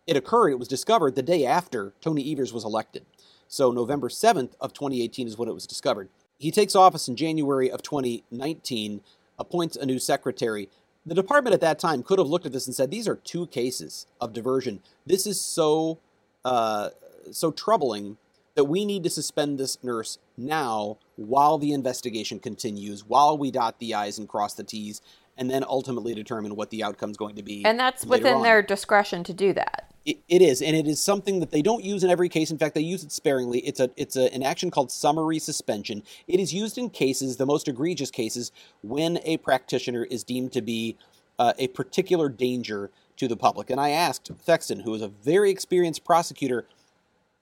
it 0.09 0.17
occurred, 0.17 0.51
it 0.51 0.59
was 0.59 0.67
discovered 0.67 1.15
the 1.15 1.23
day 1.23 1.47
after 1.47 1.95
Tony 2.01 2.33
Evers 2.33 2.53
was 2.53 2.65
elected. 2.65 3.07
So 3.47 3.71
November 3.71 4.09
7th 4.09 4.55
of 4.61 4.73
2018 4.73 5.29
is 5.29 5.39
when 5.39 5.49
it 5.49 5.55
was 5.55 5.69
discovered. 5.69 6.09
He 6.37 6.51
takes 6.51 6.75
office 6.75 7.07
in 7.07 7.15
January 7.15 7.71
of 7.71 7.83
2019. 7.83 9.03
appoints 9.39 9.77
a 9.77 9.87
new 9.87 9.99
secretary. 10.01 10.69
The 11.07 11.15
department 11.15 11.55
at 11.55 11.61
that 11.61 11.79
time 11.79 12.03
could 12.03 12.19
have 12.19 12.29
looked 12.29 12.45
at 12.45 12.53
this 12.53 12.67
and 12.67 12.77
said, 12.77 12.91
"These 12.91 13.09
are 13.09 13.17
two 13.17 13.47
cases 13.47 14.07
of 14.21 14.35
diversion. 14.35 14.83
This 15.07 15.27
is 15.27 15.41
so 15.41 15.99
uh, 16.45 16.91
so 17.31 17.51
troubling 17.51 18.19
that 18.55 18.65
we 18.65 18.85
need 18.85 19.03
to 19.05 19.11
suspend 19.11 19.59
this 19.59 19.83
nurse 19.83 20.19
now 20.37 20.99
while 21.17 21.57
the 21.57 21.73
investigation 21.73 22.39
continues, 22.39 23.07
while 23.07 23.39
we 23.39 23.51
dot 23.51 23.79
the 23.79 23.95
i's 23.95 24.19
and 24.19 24.29
cross 24.29 24.53
the 24.53 24.65
t's, 24.65 25.01
and 25.41 25.51
then 25.51 25.65
ultimately 25.67 26.15
determine 26.15 26.55
what 26.55 26.71
the 26.71 26.85
outcome 26.85 27.11
is 27.11 27.17
going 27.17 27.35
to 27.35 27.43
be." 27.43 27.65
And 27.65 27.81
that's 27.81 28.07
within 28.07 28.35
on. 28.35 28.43
their 28.43 28.63
discretion 28.63 29.25
to 29.25 29.35
do 29.35 29.53
that. 29.55 29.93
It, 30.07 30.19
it 30.29 30.41
is, 30.41 30.63
and 30.63 30.77
it 30.77 30.87
is 30.87 31.01
something 31.01 31.41
that 31.41 31.51
they 31.51 31.61
don't 31.61 31.85
use 31.85 32.05
in 32.05 32.11
every 32.11 32.29
case. 32.29 32.51
In 32.51 32.59
fact, 32.59 32.75
they 32.75 32.81
use 32.81 33.03
it 33.03 33.11
sparingly. 33.11 33.59
It's 33.61 33.81
a 33.81 33.91
it's 33.97 34.17
a, 34.17 34.33
an 34.33 34.45
action 34.45 34.71
called 34.71 34.93
summary 34.93 35.41
suspension. 35.41 36.05
It 36.29 36.39
is 36.39 36.55
used 36.55 36.79
in 36.79 36.91
cases, 36.91 37.37
the 37.37 37.47
most 37.47 37.67
egregious 37.67 38.11
cases, 38.11 38.53
when 38.83 39.19
a 39.25 39.39
practitioner 39.39 40.05
is 40.05 40.23
deemed 40.23 40.53
to 40.53 40.63
be 40.63 40.97
uh, 41.41 41.55
a 41.59 41.69
particular 41.69 42.29
danger 42.29 42.91
to 43.17 43.27
the 43.27 43.37
public. 43.37 43.71
And 43.71 43.81
I 43.81 43.91
asked 43.91 44.31
Thexton, 44.47 44.81
who 44.81 44.95
is 44.95 45.03
a 45.03 45.09
very 45.09 45.51
experienced 45.51 46.05
prosecutor, 46.05 46.67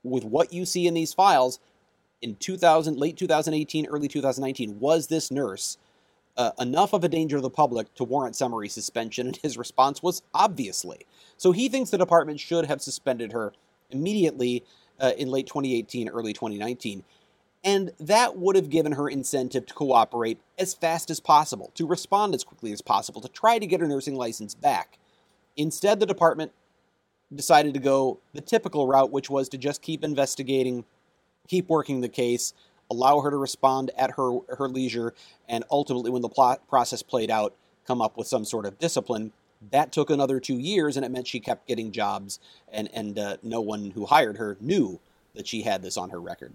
with 0.03 0.25
what 0.25 0.53
you 0.53 0.65
see 0.65 0.87
in 0.87 0.95
these 0.95 1.13
files 1.13 1.61
in 2.23 2.37
2000, 2.37 2.97
late 2.97 3.17
2018, 3.17 3.87
early 3.87 4.09
2019, 4.09 4.81
was 4.81 5.07
this 5.07 5.31
nurse 5.31 5.79
uh, 6.39 6.53
enough 6.59 6.95
of 6.95 7.05
a 7.05 7.09
danger 7.09 7.37
to 7.37 7.43
the 7.43 7.51
public 7.51 7.93
to 7.97 8.05
warrant 8.05 8.37
summary 8.37 8.69
suspension? 8.69 9.27
And 9.27 9.37
his 9.37 9.59
response 9.59 10.03
was 10.03 10.23
obviously. 10.33 11.07
So 11.37 11.53
he 11.53 11.69
thinks 11.69 11.91
the 11.91 11.99
department 11.99 12.41
should 12.41 12.65
have 12.67 12.81
suspended 12.81 13.33
her 13.33 13.53
immediately 13.91 14.65
uh, 14.99 15.13
in 15.19 15.29
late 15.29 15.47
2018, 15.47 16.09
early 16.09 16.33
2019. 16.33 17.05
And 17.65 17.93
that 17.99 18.39
would 18.39 18.57
have 18.57 18.71
given 18.71 18.93
her 18.93 19.09
incentive 19.09 19.67
to 19.67 19.75
cooperate 19.75 20.41
as 20.59 20.75
fast 20.75 21.11
as 21.11 21.21
possible, 21.21 21.73
to 21.75 21.87
respond 21.87 22.35
as 22.35 22.45
quickly 22.45 22.73
as 22.73 22.81
possible, 22.81 23.21
to 23.21 23.29
try 23.29 23.59
to 23.59 23.67
get 23.67 23.81
her 23.81 23.89
nursing 23.89 24.15
license 24.15 24.55
back. 24.55 24.99
Instead, 25.57 25.99
the 25.99 26.07
department 26.07 26.53
decided 27.35 27.75
to 27.75 27.81
go 27.81 28.21
the 28.33 28.41
typical 28.41 28.87
route, 28.87 29.11
which 29.11 29.29
was 29.29 29.49
to 29.49 29.59
just 29.59 29.83
keep 29.83 30.05
investigating, 30.05 30.85
keep 31.49 31.69
working 31.69 32.01
the 32.01 32.09
case, 32.09 32.55
allow 32.91 33.21
her 33.21 33.31
to 33.31 33.37
respond 33.37 33.91
at 33.97 34.13
her 34.13 34.39
her 34.57 34.69
leisure, 34.69 35.15
and 35.49 35.65
ultimately, 35.71 36.11
when 36.11 36.23
the 36.23 36.29
plot 36.29 36.67
process 36.69 37.03
played 37.03 37.31
out, 37.31 37.55
come 37.87 38.01
up 38.01 38.17
with 38.17 38.27
some 38.27 38.45
sort 38.45 38.67
of 38.67 38.79
discipline. 38.79 39.33
That 39.71 39.91
took 39.91 40.11
another 40.11 40.39
two 40.39 40.59
years, 40.59 40.97
and 40.97 41.05
it 41.05 41.11
meant 41.11 41.27
she 41.27 41.41
kept 41.41 41.67
getting 41.67 41.93
jobs, 41.93 42.39
and 42.73 42.89
and 42.95 43.19
uh, 43.19 43.37
no 43.43 43.61
one 43.61 43.91
who 43.91 44.07
hired 44.07 44.37
her 44.37 44.57
knew 44.61 45.01
that 45.35 45.47
she 45.47 45.63
had 45.63 45.83
this 45.83 45.97
on 45.97 46.11
her 46.11 46.21
record. 46.21 46.55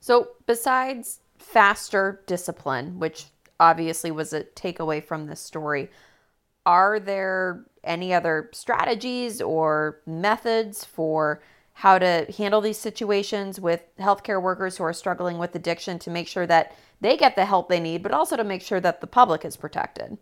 So, 0.00 0.28
besides 0.46 1.20
faster 1.38 2.20
discipline, 2.26 2.98
which 2.98 3.26
obviously 3.58 4.10
was 4.10 4.32
a 4.32 4.44
takeaway 4.44 5.02
from 5.02 5.26
this 5.26 5.40
story, 5.40 5.90
are 6.66 6.98
there 7.00 7.64
any 7.82 8.12
other 8.12 8.50
strategies 8.52 9.40
or 9.40 10.00
methods 10.06 10.84
for 10.84 11.42
how 11.74 11.98
to 11.98 12.26
handle 12.38 12.60
these 12.60 12.78
situations 12.78 13.60
with 13.60 13.84
healthcare 13.98 14.40
workers 14.40 14.76
who 14.76 14.84
are 14.84 14.92
struggling 14.92 15.38
with 15.38 15.54
addiction 15.54 15.98
to 15.98 16.10
make 16.10 16.28
sure 16.28 16.46
that 16.46 16.74
they 17.00 17.16
get 17.16 17.36
the 17.36 17.44
help 17.44 17.68
they 17.68 17.80
need, 17.80 18.02
but 18.02 18.12
also 18.12 18.36
to 18.36 18.44
make 18.44 18.62
sure 18.62 18.80
that 18.80 19.00
the 19.00 19.06
public 19.06 19.44
is 19.44 19.56
protected? 19.56 20.16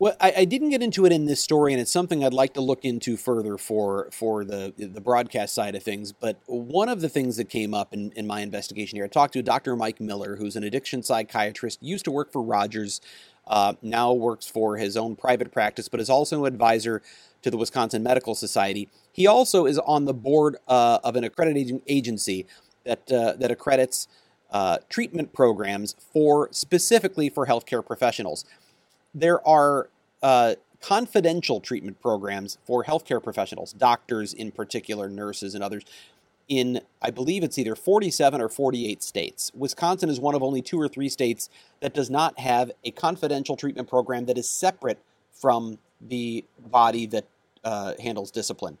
Well, 0.00 0.14
I, 0.20 0.32
I, 0.38 0.44
didn't 0.44 0.70
get 0.70 0.80
into 0.80 1.06
it 1.06 1.12
in 1.12 1.26
this 1.26 1.42
story, 1.42 1.72
and 1.72 1.80
it's 1.80 1.90
something 1.90 2.24
I'd 2.24 2.32
like 2.32 2.54
to 2.54 2.60
look 2.60 2.84
into 2.84 3.16
further 3.16 3.58
for 3.58 4.08
for 4.12 4.44
the 4.44 4.72
the 4.76 5.00
broadcast 5.00 5.54
side 5.54 5.74
of 5.74 5.82
things. 5.82 6.12
But 6.12 6.38
one 6.46 6.88
of 6.88 7.00
the 7.00 7.08
things 7.08 7.36
that 7.36 7.48
came 7.48 7.74
up 7.74 7.92
in, 7.92 8.12
in 8.12 8.24
my 8.24 8.40
investigation 8.40 8.96
here, 8.96 9.06
I 9.06 9.08
talked 9.08 9.32
to 9.32 9.42
Dr. 9.42 9.74
Mike 9.74 10.00
Miller, 10.00 10.36
who's 10.36 10.54
an 10.54 10.62
addiction 10.62 11.02
psychiatrist, 11.02 11.82
used 11.82 12.04
to 12.04 12.12
work 12.12 12.30
for 12.30 12.42
Rogers, 12.42 13.00
uh, 13.48 13.74
now 13.82 14.12
works 14.12 14.46
for 14.46 14.76
his 14.76 14.96
own 14.96 15.16
private 15.16 15.52
practice, 15.52 15.88
but 15.88 16.00
is 16.00 16.10
also 16.10 16.44
an 16.44 16.52
advisor 16.52 17.02
to 17.42 17.50
the 17.50 17.56
Wisconsin 17.56 18.02
Medical 18.02 18.34
Society. 18.34 18.88
He 19.12 19.26
also 19.26 19.66
is 19.66 19.78
on 19.80 20.04
the 20.04 20.14
board 20.14 20.56
uh, 20.68 20.98
of 21.02 21.16
an 21.16 21.24
accrediting 21.24 21.82
agency 21.86 22.46
that 22.84 23.10
uh, 23.10 23.34
that 23.34 23.50
accredits 23.50 24.08
uh, 24.50 24.78
treatment 24.88 25.32
programs 25.32 25.94
for 26.12 26.48
specifically 26.52 27.28
for 27.28 27.46
healthcare 27.46 27.84
professionals 27.84 28.44
there 29.14 29.46
are 29.46 29.88
uh, 30.22 30.54
confidential 30.80 31.60
treatment 31.60 32.00
programs 32.00 32.58
for 32.64 32.84
healthcare 32.84 33.22
professionals, 33.22 33.72
doctors 33.72 34.32
in 34.32 34.50
particular, 34.52 35.08
nurses, 35.08 35.54
and 35.54 35.64
others. 35.64 35.84
In, 36.48 36.80
I 37.02 37.10
believe 37.10 37.42
it's 37.42 37.58
either 37.58 37.74
47 37.74 38.40
or 38.40 38.48
48 38.48 39.02
states. 39.02 39.52
Wisconsin 39.54 40.08
is 40.08 40.18
one 40.18 40.34
of 40.34 40.42
only 40.42 40.62
two 40.62 40.80
or 40.80 40.88
three 40.88 41.10
states 41.10 41.50
that 41.80 41.92
does 41.92 42.08
not 42.08 42.38
have 42.38 42.70
a 42.84 42.90
confidential 42.90 43.54
treatment 43.54 43.88
program 43.88 44.24
that 44.26 44.38
is 44.38 44.48
separate 44.48 44.98
from 45.30 45.78
the 46.00 46.44
body 46.58 47.06
that 47.06 47.26
uh, 47.64 47.92
handles 48.00 48.30
discipline. 48.30 48.78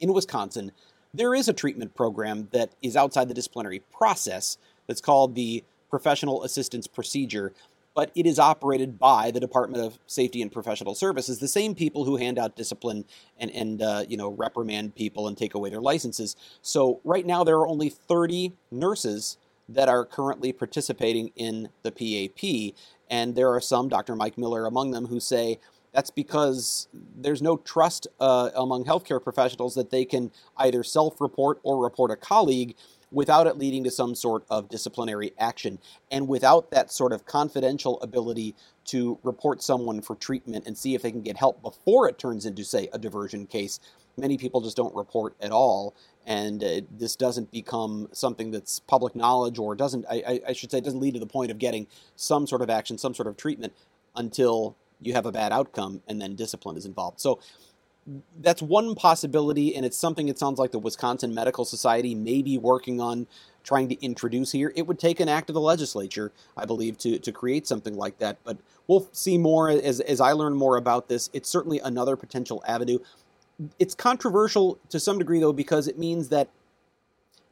In 0.00 0.12
Wisconsin, 0.12 0.72
there 1.14 1.34
is 1.34 1.48
a 1.48 1.52
treatment 1.52 1.94
program 1.94 2.48
that 2.52 2.70
is 2.82 2.96
outside 2.96 3.28
the 3.28 3.34
disciplinary 3.34 3.80
process 3.92 4.58
that's 4.86 5.00
called 5.00 5.34
the 5.34 5.64
Professional 5.90 6.42
Assistance 6.42 6.86
Procedure 6.86 7.52
but 7.98 8.12
it 8.14 8.26
is 8.26 8.38
operated 8.38 8.96
by 8.96 9.32
the 9.32 9.40
Department 9.40 9.82
of 9.82 9.98
Safety 10.06 10.40
and 10.40 10.52
Professional 10.52 10.94
Services, 10.94 11.40
the 11.40 11.48
same 11.48 11.74
people 11.74 12.04
who 12.04 12.16
hand 12.16 12.38
out 12.38 12.54
discipline 12.54 13.04
and 13.38 13.50
and 13.50 13.82
uh, 13.82 14.04
you 14.08 14.16
know 14.16 14.28
reprimand 14.28 14.94
people 14.94 15.26
and 15.26 15.36
take 15.36 15.52
away 15.52 15.68
their 15.68 15.80
licenses. 15.80 16.36
So 16.62 17.00
right 17.02 17.26
now 17.26 17.42
there 17.42 17.56
are 17.56 17.66
only 17.66 17.88
30 17.88 18.52
nurses 18.70 19.36
that 19.68 19.88
are 19.88 20.04
currently 20.04 20.52
participating 20.52 21.32
in 21.34 21.70
the 21.82 21.90
PAP, 21.90 22.76
and 23.10 23.34
there 23.34 23.52
are 23.52 23.60
some, 23.60 23.88
Dr. 23.88 24.14
Mike 24.14 24.38
Miller 24.38 24.64
among 24.66 24.92
them, 24.92 25.06
who 25.06 25.18
say 25.18 25.58
that's 25.92 26.10
because 26.10 26.86
there's 26.92 27.42
no 27.42 27.56
trust 27.56 28.06
uh, 28.20 28.50
among 28.54 28.84
healthcare 28.84 29.20
professionals 29.20 29.74
that 29.74 29.90
they 29.90 30.04
can 30.04 30.30
either 30.56 30.84
self-report 30.84 31.58
or 31.64 31.82
report 31.82 32.12
a 32.12 32.16
colleague 32.16 32.76
without 33.10 33.46
it 33.46 33.56
leading 33.56 33.84
to 33.84 33.90
some 33.90 34.14
sort 34.14 34.44
of 34.50 34.68
disciplinary 34.68 35.32
action. 35.38 35.78
And 36.10 36.28
without 36.28 36.70
that 36.70 36.92
sort 36.92 37.12
of 37.12 37.24
confidential 37.24 38.00
ability 38.00 38.54
to 38.86 39.18
report 39.22 39.62
someone 39.62 40.00
for 40.00 40.14
treatment 40.14 40.66
and 40.66 40.76
see 40.76 40.94
if 40.94 41.02
they 41.02 41.10
can 41.10 41.22
get 41.22 41.36
help 41.36 41.62
before 41.62 42.08
it 42.08 42.18
turns 42.18 42.46
into, 42.46 42.64
say, 42.64 42.88
a 42.92 42.98
diversion 42.98 43.46
case, 43.46 43.80
many 44.16 44.36
people 44.36 44.60
just 44.60 44.76
don't 44.76 44.94
report 44.94 45.34
at 45.40 45.50
all. 45.50 45.94
And 46.26 46.62
uh, 46.62 46.82
this 46.90 47.16
doesn't 47.16 47.50
become 47.50 48.08
something 48.12 48.50
that's 48.50 48.80
public 48.80 49.16
knowledge 49.16 49.58
or 49.58 49.74
doesn't, 49.74 50.04
I, 50.10 50.40
I 50.46 50.52
should 50.52 50.70
say—it 50.70 50.84
doesn't 50.84 51.00
lead 51.00 51.14
to 51.14 51.20
the 51.20 51.26
point 51.26 51.50
of 51.50 51.58
getting 51.58 51.86
some 52.16 52.46
sort 52.46 52.60
of 52.60 52.68
action, 52.68 52.98
some 52.98 53.14
sort 53.14 53.28
of 53.28 53.38
treatment 53.38 53.72
until 54.14 54.76
you 55.00 55.14
have 55.14 55.24
a 55.26 55.32
bad 55.32 55.52
outcome 55.52 56.02
and 56.06 56.20
then 56.20 56.34
discipline 56.34 56.76
is 56.76 56.84
involved. 56.84 57.20
So 57.20 57.40
that's 58.40 58.62
one 58.62 58.94
possibility, 58.94 59.74
and 59.74 59.84
it's 59.84 59.98
something 59.98 60.28
it 60.28 60.38
sounds 60.38 60.58
like 60.58 60.70
the 60.70 60.78
Wisconsin 60.78 61.34
Medical 61.34 61.64
Society 61.64 62.14
may 62.14 62.42
be 62.42 62.56
working 62.56 63.00
on 63.00 63.26
trying 63.64 63.88
to 63.88 64.02
introduce 64.02 64.52
here. 64.52 64.72
It 64.74 64.86
would 64.86 64.98
take 64.98 65.20
an 65.20 65.28
act 65.28 65.50
of 65.50 65.54
the 65.54 65.60
legislature, 65.60 66.32
I 66.56 66.64
believe, 66.64 66.96
to, 66.98 67.18
to 67.18 67.32
create 67.32 67.66
something 67.66 67.96
like 67.96 68.18
that. 68.18 68.38
But 68.44 68.56
we'll 68.86 69.08
see 69.12 69.36
more 69.36 69.68
as, 69.68 70.00
as 70.00 70.20
I 70.20 70.32
learn 70.32 70.54
more 70.54 70.78
about 70.78 71.08
this. 71.08 71.28
It's 71.34 71.50
certainly 71.50 71.78
another 71.80 72.16
potential 72.16 72.64
avenue. 72.66 72.98
It's 73.78 73.94
controversial 73.94 74.78
to 74.88 74.98
some 74.98 75.18
degree, 75.18 75.40
though, 75.40 75.52
because 75.52 75.86
it 75.86 75.98
means 75.98 76.30
that 76.30 76.48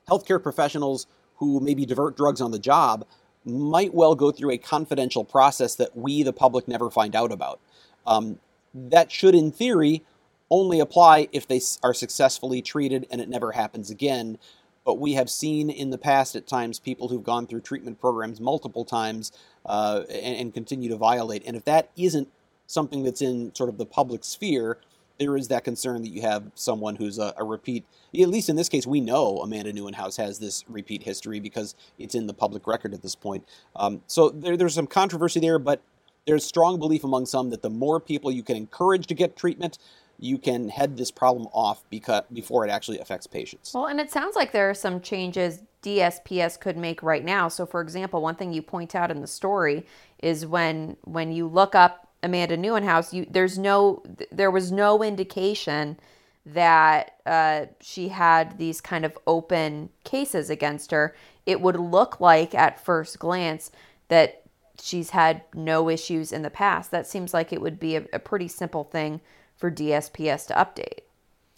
healthcare 0.09 0.42
professionals 0.42 1.07
who 1.37 1.61
maybe 1.61 1.85
divert 1.85 2.16
drugs 2.16 2.40
on 2.40 2.51
the 2.51 2.59
job 2.59 3.05
might 3.45 3.92
well 3.92 4.14
go 4.14 4.33
through 4.33 4.53
a 4.53 4.59
confidential 4.59 5.23
process 5.23 5.75
that 5.75 5.97
we, 5.97 6.23
the 6.23 6.33
public, 6.33 6.66
never 6.66 6.90
find 6.90 7.14
out 7.14 7.31
about. 7.31 7.61
Um, 8.07 8.38
that 8.75 9.12
should, 9.12 9.35
in 9.35 9.53
theory, 9.53 10.03
only 10.51 10.81
apply 10.81 11.29
if 11.33 11.47
they 11.47 11.61
are 11.83 11.95
successfully 11.95 12.63
treated 12.63 13.07
and 13.11 13.21
it 13.21 13.29
never 13.29 13.53
happens 13.53 13.91
again. 13.91 14.39
But 14.85 15.01
we 15.01 15.15
have 15.15 15.29
seen 15.29 15.69
in 15.69 15.91
the 15.91 15.99
past 15.99 16.37
at 16.37 16.47
times 16.47 16.79
people 16.79 17.09
who've 17.09 17.25
gone 17.25 17.47
through 17.47 17.63
treatment 17.63 18.01
programs 18.01 18.41
multiple 18.41 18.85
times 18.85 19.33
uh, 19.65 20.03
and, 20.09 20.37
and 20.37 20.55
continue 20.55 20.89
to 20.91 20.97
violate. 20.97 21.43
And 21.45 21.57
if 21.57 21.65
that 21.65 21.91
isn't 21.97 22.29
something 22.67 23.03
that's 23.03 23.21
in 23.21 23.55
sort 23.55 23.69
of 23.69 23.79
the 23.79 23.87
public 23.87 24.23
sphere, 24.23 24.79
there 25.19 25.37
is 25.37 25.49
that 25.49 25.65
concern 25.65 26.03
that 26.03 26.11
you 26.11 26.23
have 26.23 26.51
someone 26.55 26.97
who's 26.97 27.19
a, 27.19 27.33
a, 27.37 27.45
repeat. 27.45 27.85
At 28.19 28.29
least 28.29 28.49
in 28.49 28.57
this 28.57 28.69
case, 28.69 28.87
we 28.87 29.01
know 29.01 29.39
Amanda 29.39 29.73
Nieuwenhuis 29.73 30.17
has 30.19 30.39
this 30.39 30.65
repeat 30.69 31.03
history 31.03 31.41
because 31.41 31.75
it's 31.99 32.15
in 32.15 32.27
the 32.27 32.35
public 32.35 32.67
record 32.67 32.93
at 32.93 33.03
this 33.03 33.15
point. 33.15 33.47
Um, 33.75 34.03
so 34.07 34.29
there, 34.29 34.57
there's 34.57 34.75
some 34.75 34.87
controversy 34.87 35.41
there, 35.41 35.59
but 35.59 35.81
there's 36.27 36.45
strong 36.45 36.79
belief 36.79 37.05
among 37.05 37.27
some 37.27 37.51
that 37.51 37.63
the 37.63 37.71
more 37.71 38.01
people 38.01 38.31
you 38.31 38.43
can 38.43 38.57
encourage 38.57 39.07
to 39.07 39.15
get 39.15 39.37
treatment, 39.37 39.79
you 40.19 40.39
can 40.39 40.69
head 40.69 40.97
this 40.97 41.11
problem 41.11 41.49
off 41.53 41.83
because 41.91 42.25
before 42.33 42.67
it 42.67 42.71
actually 42.71 42.99
affects 42.99 43.27
patients. 43.27 43.75
Well, 43.75 43.87
and 43.87 44.01
it 44.01 44.11
sounds 44.11 44.37
like 44.37 44.53
there 44.53 44.71
are 44.71 44.75
some 44.75 45.01
changes 45.01 45.61
DSPS 45.83 46.59
could 46.59 46.77
make 46.77 47.03
right 47.03 47.25
now. 47.25 47.49
So 47.49 47.67
for 47.67 47.81
example, 47.81 48.21
one 48.21 48.35
thing 48.35 48.53
you 48.53 48.63
point 48.63 48.95
out 48.95 49.11
in 49.11 49.21
the 49.21 49.27
story 49.27 49.87
is 50.21 50.47
when 50.47 50.97
when 51.05 51.33
you 51.33 51.47
look 51.47 51.75
up 51.75 52.09
Amanda 52.23 52.57
Nieuwenhuis, 52.57 53.13
you 53.13 53.27
there's 53.31 53.59
no 53.59 54.03
there 54.33 54.51
was 54.51 54.73
no 54.73 55.03
indication 55.03 55.99
that 56.47 57.17
uh, 57.27 57.67
she 57.81 58.09
had 58.09 58.57
these 58.57 58.81
kind 58.81 59.05
of 59.05 59.19
open 59.27 59.91
cases 60.05 60.49
against 60.49 60.93
her. 60.93 61.15
It 61.45 61.61
would 61.61 61.77
look 61.77 62.21
like 62.21 62.55
at 62.55 62.85
first 62.85 63.19
glance 63.19 63.71
that 64.09 64.43
she's 64.81 65.11
had 65.11 65.43
no 65.55 65.89
issues 65.89 66.33
in 66.33 66.43
the 66.43 66.51
past. 66.51 66.91
That 66.91 67.07
seems 67.07 67.35
like 67.35 67.53
it 67.53 67.61
would 67.61 67.81
be 67.81 67.97
a, 67.97 68.05
a 68.13 68.19
pretty 68.19 68.49
simple 68.49 68.85
thing 68.85 69.21
for 69.57 69.71
DSPS 69.71 70.47
to 70.49 70.55
update. 70.55 71.01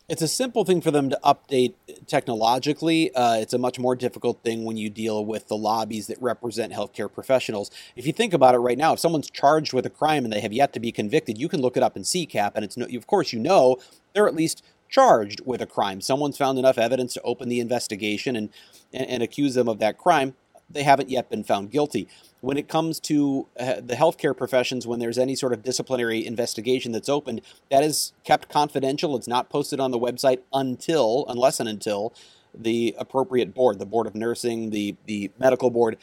It's 0.08 0.22
a 0.22 0.28
simple 0.28 0.64
thing 0.64 0.80
for 0.80 0.90
them 0.90 1.11
to 1.11 1.20
update 1.22 1.74
technologically. 2.06 3.14
Uh, 3.14 3.34
it's 3.34 3.52
a 3.52 3.58
much 3.58 3.78
more 3.78 3.94
difficult 3.94 4.42
thing 4.42 4.64
when 4.64 4.78
you 4.78 4.88
deal 4.88 5.22
with 5.22 5.48
the 5.48 5.56
lobbies 5.56 6.06
that 6.06 6.16
represent 6.22 6.72
healthcare 6.72 7.12
professionals. 7.12 7.70
If 7.94 8.06
you 8.06 8.14
think 8.14 8.32
about 8.32 8.54
it 8.54 8.58
right 8.58 8.78
now, 8.78 8.94
if 8.94 9.00
someone's 9.00 9.28
charged 9.28 9.74
with 9.74 9.84
a 9.84 9.90
crime 9.90 10.24
and 10.24 10.32
they 10.32 10.40
have 10.40 10.52
yet 10.52 10.72
to 10.72 10.80
be 10.80 10.92
convicted, 10.92 11.37
you 11.37 11.46
can 11.46 11.61
look 11.61 11.76
it 11.76 11.82
up 11.82 11.94
in 11.94 12.04
CCAP, 12.04 12.52
and 12.54 12.64
it's 12.64 12.78
no, 12.78 12.87
of 12.87 13.06
course 13.06 13.34
you 13.34 13.38
know 13.38 13.76
they're 14.14 14.26
at 14.26 14.34
least 14.34 14.64
charged 14.88 15.42
with 15.44 15.61
a 15.61 15.66
crime. 15.66 16.00
Someone's 16.00 16.38
found 16.38 16.58
enough 16.58 16.78
evidence 16.78 17.12
to 17.12 17.22
open 17.22 17.50
the 17.50 17.61
investigation 17.61 18.34
and, 18.34 18.48
and, 18.94 19.06
and 19.06 19.22
accuse 19.22 19.52
them 19.52 19.68
of 19.68 19.78
that 19.80 19.98
crime. 19.98 20.34
They 20.70 20.83
haven't 20.83 21.09
yet 21.09 21.31
been 21.31 21.44
found 21.44 21.70
guilty 21.70 22.09
when 22.40 22.57
it 22.57 22.68
comes 22.68 23.00
to 23.00 23.46
uh, 23.59 23.74
the 23.81 23.94
healthcare 23.94 24.37
professions, 24.37 24.87
when 24.87 25.00
there's 25.00 25.18
any 25.18 25.35
sort 25.35 25.52
of 25.52 25.62
disciplinary 25.62 26.24
investigation 26.24 26.92
that's 26.92 27.09
opened, 27.09 27.40
that 27.70 27.83
is 27.83 28.12
kept 28.24 28.48
confidential. 28.48 29.16
It's 29.16 29.28
not 29.28 29.50
posted 29.50 29.81
on 29.81 29.90
the 29.90 29.98
website 29.98 30.40
until, 30.52 31.24
unless 31.28 31.59
and 31.59 31.68
until, 31.68 32.12
the 32.54 32.94
appropriate 32.98 33.54
board, 33.54 33.78
the 33.78 33.87
board 33.87 34.07
of 34.07 34.14
nursing, 34.14 34.70
the 34.70 34.96
the 35.07 35.31
medical 35.38 35.70
board, 35.70 35.98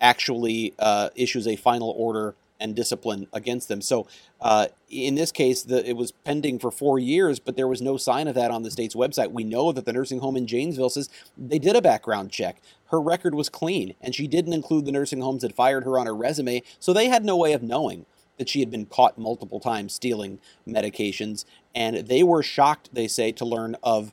actually 0.00 0.74
uh, 0.78 1.10
issues 1.14 1.46
a 1.46 1.56
final 1.56 1.90
order 1.96 2.34
and 2.60 2.76
discipline 2.76 3.26
against 3.32 3.68
them. 3.68 3.80
So 3.80 4.06
uh, 4.40 4.68
in 4.88 5.14
this 5.14 5.32
case, 5.32 5.62
the, 5.62 5.88
it 5.88 5.96
was 5.96 6.12
pending 6.12 6.58
for 6.58 6.70
four 6.70 6.98
years, 6.98 7.40
but 7.40 7.56
there 7.56 7.66
was 7.66 7.80
no 7.80 7.96
sign 7.96 8.28
of 8.28 8.34
that 8.34 8.50
on 8.50 8.62
the 8.62 8.70
state's 8.70 8.94
website. 8.94 9.32
We 9.32 9.44
know 9.44 9.72
that 9.72 9.86
the 9.86 9.92
nursing 9.92 10.20
home 10.20 10.36
in 10.36 10.46
Janesville 10.46 10.90
says 10.90 11.08
they 11.36 11.58
did 11.58 11.74
a 11.74 11.82
background 11.82 12.30
check. 12.30 12.60
Her 12.90 13.00
record 13.00 13.34
was 13.34 13.48
clean, 13.48 13.94
and 14.00 14.14
she 14.14 14.26
didn't 14.26 14.52
include 14.52 14.84
the 14.84 14.92
nursing 14.92 15.20
homes 15.20 15.42
that 15.42 15.54
fired 15.54 15.84
her 15.84 15.98
on 15.98 16.06
her 16.06 16.14
resume, 16.14 16.62
so 16.78 16.92
they 16.92 17.08
had 17.08 17.24
no 17.24 17.36
way 17.36 17.52
of 17.52 17.62
knowing 17.62 18.04
that 18.38 18.48
she 18.48 18.60
had 18.60 18.70
been 18.70 18.86
caught 18.86 19.18
multiple 19.18 19.60
times 19.60 19.92
stealing 19.92 20.38
medications. 20.66 21.44
And 21.74 22.08
they 22.08 22.22
were 22.22 22.42
shocked, 22.42 22.88
they 22.92 23.06
say, 23.06 23.32
to 23.32 23.44
learn 23.44 23.76
of 23.82 24.12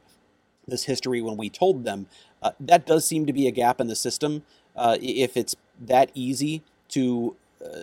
this 0.68 0.84
history 0.84 1.22
when 1.22 1.38
we 1.38 1.50
told 1.50 1.86
them. 1.86 2.08
Uh, 2.44 2.52
that 2.60 2.86
does 2.86 3.06
seem 3.06 3.26
to 3.26 3.32
be 3.32 3.48
a 3.48 3.52
gap 3.52 3.80
in 3.80 3.88
the 3.88 3.96
system. 3.96 4.44
Uh, 4.76 4.98
if 5.02 5.38
it's 5.38 5.56
that 5.80 6.12
easy 6.14 6.62
to 6.90 7.36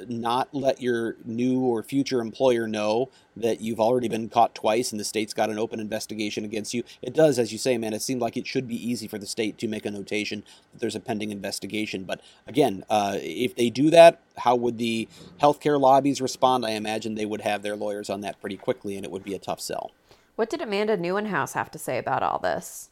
not 0.09 0.49
let 0.53 0.81
your 0.81 1.17
new 1.25 1.61
or 1.61 1.83
future 1.83 2.21
employer 2.21 2.67
know 2.67 3.11
that 3.37 3.61
you've 3.61 3.81
already 3.81 4.09
been 4.09 4.29
caught 4.29 4.55
twice 4.55 4.93
and 4.93 5.01
the 5.01 5.05
state's 5.05 5.35
got 5.35 5.51
an 5.51 5.59
open 5.59 5.81
investigation 5.81 6.45
against 6.45 6.75
you. 6.75 6.85
It 7.03 7.15
does, 7.15 7.39
as 7.39 7.53
you 7.53 7.59
say, 7.59 7.77
man, 7.79 7.93
it 7.93 8.03
seemed 8.03 8.21
like 8.21 8.37
it 8.37 8.47
should 8.47 8.69
be 8.69 8.77
easy 8.77 9.09
for 9.09 9.19
the 9.19 9.27
state 9.27 9.59
to 9.59 9.69
make 9.69 9.85
a 9.85 9.91
notation 9.91 10.45
that 10.73 10.81
there's 10.81 10.95
a 10.95 11.01
pending 11.01 11.31
investigation. 11.31 12.05
But 12.05 12.21
again, 12.47 12.85
uh, 12.89 13.19
if 13.21 13.57
they 13.57 13.71
do 13.71 13.91
that, 13.91 14.21
how 14.39 14.55
would 14.57 14.79
the 14.79 15.09
healthcare 15.41 15.81
lobbies 15.81 16.21
respond? 16.21 16.65
I 16.65 16.71
imagine 16.71 17.15
they 17.15 17.27
would 17.27 17.43
have 17.43 17.63
their 17.63 17.77
lawyers 17.77 18.09
on 18.09 18.21
that 18.21 18.41
pretty 18.41 18.57
quickly 18.57 18.97
and 18.97 19.05
it 19.05 19.11
would 19.11 19.25
be 19.25 19.35
a 19.35 19.39
tough 19.39 19.61
sell. 19.61 19.93
What 20.37 20.51
did 20.51 20.61
Amanda 20.61 20.97
Nieuwenhuis 20.97 21.53
have 21.55 21.71
to 21.73 21.79
say 21.79 21.99
about 21.99 22.23
all 22.23 22.39
this? 22.39 22.91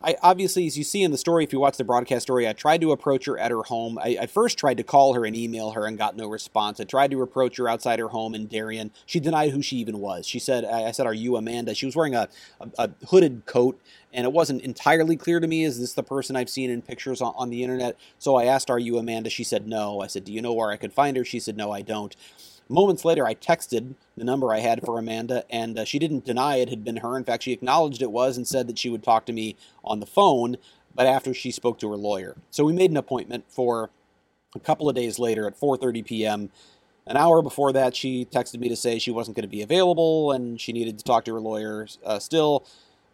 I 0.00 0.16
obviously, 0.22 0.64
as 0.66 0.78
you 0.78 0.84
see 0.84 1.02
in 1.02 1.10
the 1.10 1.18
story, 1.18 1.42
if 1.42 1.52
you 1.52 1.58
watch 1.58 1.76
the 1.76 1.82
broadcast 1.82 2.22
story, 2.22 2.46
I 2.46 2.52
tried 2.52 2.80
to 2.82 2.92
approach 2.92 3.26
her 3.26 3.36
at 3.36 3.50
her 3.50 3.64
home. 3.64 3.98
I, 3.98 4.16
I, 4.20 4.26
first 4.26 4.56
tried 4.56 4.76
to 4.76 4.84
call 4.84 5.14
her 5.14 5.24
and 5.24 5.34
email 5.34 5.72
her 5.72 5.86
and 5.86 5.98
got 5.98 6.16
no 6.16 6.28
response. 6.28 6.78
I 6.78 6.84
tried 6.84 7.10
to 7.10 7.20
approach 7.20 7.56
her 7.56 7.68
outside 7.68 7.98
her 7.98 8.08
home 8.08 8.32
in 8.32 8.46
Darien. 8.46 8.92
She 9.06 9.18
denied 9.18 9.50
who 9.50 9.60
she 9.60 9.76
even 9.78 9.98
was. 9.98 10.24
She 10.24 10.38
said, 10.38 10.64
"I 10.64 10.92
said, 10.92 11.06
are 11.06 11.14
you 11.14 11.36
Amanda?" 11.36 11.74
She 11.74 11.86
was 11.86 11.96
wearing 11.96 12.14
a, 12.14 12.28
a, 12.60 12.68
a 12.78 12.90
hooded 13.08 13.44
coat, 13.46 13.80
and 14.12 14.24
it 14.24 14.32
wasn't 14.32 14.62
entirely 14.62 15.16
clear 15.16 15.40
to 15.40 15.48
me. 15.48 15.64
Is 15.64 15.80
this 15.80 15.94
the 15.94 16.04
person 16.04 16.36
I've 16.36 16.50
seen 16.50 16.70
in 16.70 16.80
pictures 16.80 17.20
on, 17.20 17.34
on 17.36 17.50
the 17.50 17.64
internet? 17.64 17.96
So 18.20 18.36
I 18.36 18.44
asked, 18.44 18.70
"Are 18.70 18.78
you 18.78 18.98
Amanda?" 18.98 19.30
She 19.30 19.42
said, 19.42 19.66
"No." 19.66 20.00
I 20.00 20.06
said, 20.06 20.24
"Do 20.24 20.32
you 20.32 20.40
know 20.40 20.52
where 20.52 20.70
I 20.70 20.76
could 20.76 20.92
find 20.92 21.16
her?" 21.16 21.24
She 21.24 21.40
said, 21.40 21.56
"No, 21.56 21.72
I 21.72 21.82
don't." 21.82 22.14
Moments 22.68 23.04
later, 23.04 23.26
I 23.26 23.34
texted 23.34 23.94
the 24.16 24.24
number 24.24 24.52
I 24.52 24.60
had 24.60 24.84
for 24.84 24.98
Amanda, 24.98 25.44
and 25.50 25.78
uh, 25.78 25.84
she 25.84 25.98
didn't 25.98 26.24
deny 26.26 26.56
it 26.56 26.68
had 26.68 26.84
been 26.84 26.98
her. 26.98 27.16
In 27.16 27.24
fact, 27.24 27.44
she 27.44 27.52
acknowledged 27.52 28.02
it 28.02 28.12
was 28.12 28.36
and 28.36 28.46
said 28.46 28.68
that 28.68 28.78
she 28.78 28.90
would 28.90 29.02
talk 29.02 29.26
to 29.26 29.32
me 29.32 29.56
on 29.84 30.00
the 30.00 30.06
phone, 30.06 30.56
but 30.94 31.06
after 31.06 31.32
she 31.32 31.50
spoke 31.50 31.78
to 31.80 31.90
her 31.90 31.96
lawyer. 31.96 32.36
So 32.50 32.64
we 32.64 32.72
made 32.74 32.90
an 32.90 32.96
appointment 32.98 33.44
for 33.48 33.90
a 34.54 34.60
couple 34.60 34.88
of 34.88 34.94
days 34.96 35.18
later 35.18 35.46
at 35.46 35.58
4:30 35.58 36.04
p.m. 36.04 36.50
An 37.06 37.16
hour 37.16 37.42
before 37.42 37.72
that, 37.72 37.96
she 37.96 38.26
texted 38.26 38.60
me 38.60 38.68
to 38.68 38.76
say 38.76 38.98
she 38.98 39.10
wasn't 39.10 39.36
going 39.36 39.44
to 39.44 39.48
be 39.48 39.62
available 39.62 40.32
and 40.32 40.60
she 40.60 40.72
needed 40.72 40.98
to 40.98 41.04
talk 41.04 41.24
to 41.24 41.34
her 41.34 41.40
lawyer 41.40 41.86
uh, 42.04 42.18
still. 42.18 42.66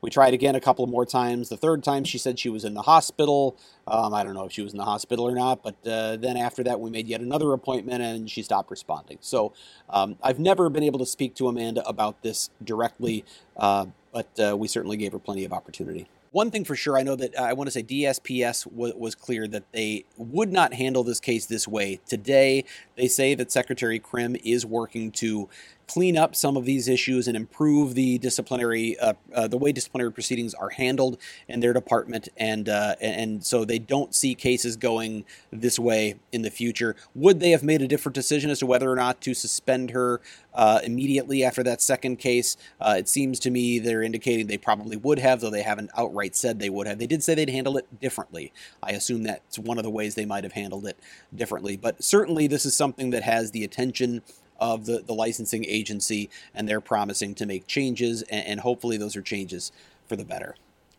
We 0.04 0.10
tried 0.10 0.34
again 0.34 0.54
a 0.54 0.60
couple 0.60 0.86
more 0.86 1.06
times. 1.06 1.48
The 1.48 1.56
third 1.56 1.82
time, 1.82 2.04
she 2.04 2.18
said 2.18 2.38
she 2.38 2.50
was 2.50 2.62
in 2.62 2.74
the 2.74 2.82
hospital. 2.82 3.56
Um, 3.86 4.12
I 4.12 4.22
don't 4.22 4.34
know 4.34 4.44
if 4.44 4.52
she 4.52 4.60
was 4.60 4.72
in 4.72 4.76
the 4.76 4.84
hospital 4.84 5.26
or 5.26 5.34
not, 5.34 5.62
but 5.62 5.76
uh, 5.86 6.16
then 6.16 6.36
after 6.36 6.62
that, 6.64 6.78
we 6.78 6.90
made 6.90 7.08
yet 7.08 7.22
another 7.22 7.54
appointment 7.54 8.02
and 8.02 8.30
she 8.30 8.42
stopped 8.42 8.70
responding. 8.70 9.16
So 9.22 9.54
um, 9.88 10.18
I've 10.22 10.38
never 10.38 10.68
been 10.68 10.82
able 10.82 10.98
to 10.98 11.06
speak 11.06 11.34
to 11.36 11.48
Amanda 11.48 11.88
about 11.88 12.20
this 12.20 12.50
directly, 12.62 13.24
uh, 13.56 13.86
but 14.12 14.28
uh, 14.38 14.54
we 14.58 14.68
certainly 14.68 14.98
gave 14.98 15.12
her 15.12 15.18
plenty 15.18 15.46
of 15.46 15.54
opportunity. 15.54 16.06
One 16.32 16.50
thing 16.50 16.64
for 16.64 16.76
sure, 16.76 16.98
I 16.98 17.02
know 17.02 17.16
that 17.16 17.34
uh, 17.38 17.42
I 17.42 17.54
want 17.54 17.68
to 17.68 17.70
say 17.70 17.82
DSPS 17.82 18.64
w- 18.64 18.98
was 18.98 19.14
clear 19.14 19.46
that 19.48 19.70
they 19.72 20.04
would 20.18 20.52
not 20.52 20.74
handle 20.74 21.02
this 21.02 21.20
case 21.20 21.46
this 21.46 21.66
way. 21.66 22.00
Today, 22.06 22.64
they 22.96 23.08
say 23.08 23.34
that 23.36 23.50
Secretary 23.52 24.00
Crim 24.00 24.36
is 24.44 24.66
working 24.66 25.12
to 25.12 25.48
clean 25.86 26.16
up 26.16 26.34
some 26.34 26.56
of 26.56 26.64
these 26.64 26.88
issues 26.88 27.28
and 27.28 27.36
improve 27.36 27.94
the 27.94 28.18
disciplinary 28.18 28.98
uh, 28.98 29.14
uh, 29.34 29.48
the 29.48 29.56
way 29.56 29.72
disciplinary 29.72 30.12
proceedings 30.12 30.54
are 30.54 30.70
handled 30.70 31.18
in 31.48 31.60
their 31.60 31.72
department. 31.72 32.28
And 32.36 32.68
uh, 32.68 32.96
and 33.00 33.44
so 33.44 33.64
they 33.64 33.78
don't 33.78 34.14
see 34.14 34.34
cases 34.34 34.76
going 34.76 35.24
this 35.50 35.78
way 35.78 36.16
in 36.32 36.42
the 36.42 36.50
future. 36.50 36.96
Would 37.14 37.40
they 37.40 37.50
have 37.50 37.62
made 37.62 37.82
a 37.82 37.88
different 37.88 38.14
decision 38.14 38.50
as 38.50 38.60
to 38.60 38.66
whether 38.66 38.90
or 38.90 38.96
not 38.96 39.20
to 39.22 39.34
suspend 39.34 39.90
her 39.90 40.20
uh, 40.54 40.80
immediately 40.84 41.44
after 41.44 41.62
that 41.62 41.82
second 41.82 42.16
case? 42.16 42.56
Uh, 42.80 42.96
it 42.98 43.08
seems 43.08 43.38
to 43.40 43.50
me 43.50 43.78
they're 43.78 44.02
indicating 44.02 44.46
they 44.46 44.58
probably 44.58 44.96
would 44.96 45.18
have 45.18 45.40
though 45.40 45.50
they 45.50 45.62
haven't 45.62 45.90
outright 45.96 46.34
said 46.34 46.58
they 46.58 46.70
would 46.70 46.86
have. 46.86 46.98
They 46.98 47.06
did 47.06 47.22
say 47.22 47.34
they'd 47.34 47.50
handle 47.50 47.76
it 47.76 48.00
differently. 48.00 48.52
I 48.82 48.92
assume 48.92 49.24
that's 49.24 49.58
one 49.58 49.78
of 49.78 49.84
the 49.84 49.90
ways 49.90 50.14
they 50.14 50.26
might 50.26 50.44
have 50.44 50.52
handled 50.52 50.86
it 50.86 50.98
differently. 51.34 51.76
But 51.76 52.02
certainly 52.02 52.46
this 52.46 52.64
is 52.64 52.76
something 52.76 53.10
that 53.10 53.22
has 53.22 53.50
the 53.50 53.64
attention 53.64 54.22
of 54.58 54.86
the, 54.86 54.98
the 54.98 55.14
licensing 55.14 55.64
agency, 55.64 56.30
and 56.54 56.68
they're 56.68 56.80
promising 56.80 57.34
to 57.36 57.46
make 57.46 57.66
changes, 57.66 58.22
and, 58.22 58.46
and 58.46 58.60
hopefully 58.60 58.96
those 58.96 59.16
are 59.16 59.22
changes 59.22 59.72
for 60.06 60.16
the 60.16 60.24
better. 60.24 60.56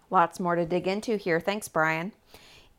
Lots 0.09 0.39
more 0.39 0.55
to 0.55 0.65
dig 0.65 0.87
into 0.87 1.17
here. 1.17 1.39
Thanks, 1.39 1.67
Bryan. 1.67 2.11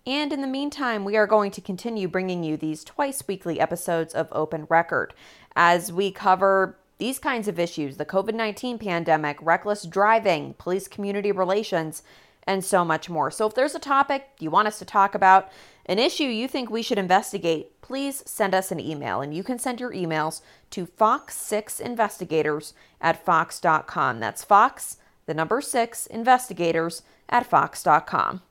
And 0.07 0.33
in 0.33 0.41
the 0.41 0.47
meantime, 0.47 1.05
we 1.05 1.17
are 1.17 1.27
going 1.27 1.51
to 1.51 1.61
continue 1.61 2.07
bringing 2.07 2.45
you 2.45 2.57
these 2.57 2.85
twice 2.85 3.27
weekly 3.27 3.59
episodes 3.59 4.15
of 4.15 4.29
Open 4.31 4.67
Record 4.69 5.13
as 5.57 5.93
we 5.93 6.13
cover 6.13 6.77
these 6.99 7.19
kinds 7.19 7.49
of 7.49 7.59
issues 7.59 7.97
the 7.97 8.05
COVID 8.05 8.35
19 8.35 8.79
pandemic, 8.79 9.37
reckless 9.43 9.83
driving, 9.83 10.55
police 10.59 10.87
community 10.87 11.33
relations, 11.33 12.03
and 12.47 12.65
so 12.65 12.85
much 12.85 13.11
more. 13.11 13.31
So 13.31 13.47
if 13.47 13.55
there's 13.55 13.75
a 13.75 13.81
topic 13.81 14.29
you 14.39 14.51
want 14.51 14.69
us 14.69 14.79
to 14.79 14.85
talk 14.85 15.15
about, 15.15 15.51
an 15.87 15.99
issue 15.99 16.25
you 16.25 16.47
think 16.49 16.71
we 16.71 16.83
should 16.83 16.99
investigate, 16.99 17.73
please 17.87 18.25
send 18.27 18.53
us 18.53 18.73
an 18.73 18.81
email. 18.81 19.21
And 19.21 19.33
you 19.33 19.45
can 19.45 19.61
send 19.61 19.79
your 19.79 19.93
emails 19.93 20.41
to 20.71 20.87
fox6investigators 20.87 22.73
at 23.01 23.25
fox.com. 23.25 24.19
That's 24.19 24.43
Fox, 24.43 24.97
the 25.27 25.35
number 25.35 25.61
six, 25.61 26.07
investigators 26.07 27.03
at 27.29 27.47
fox.com. 27.47 28.43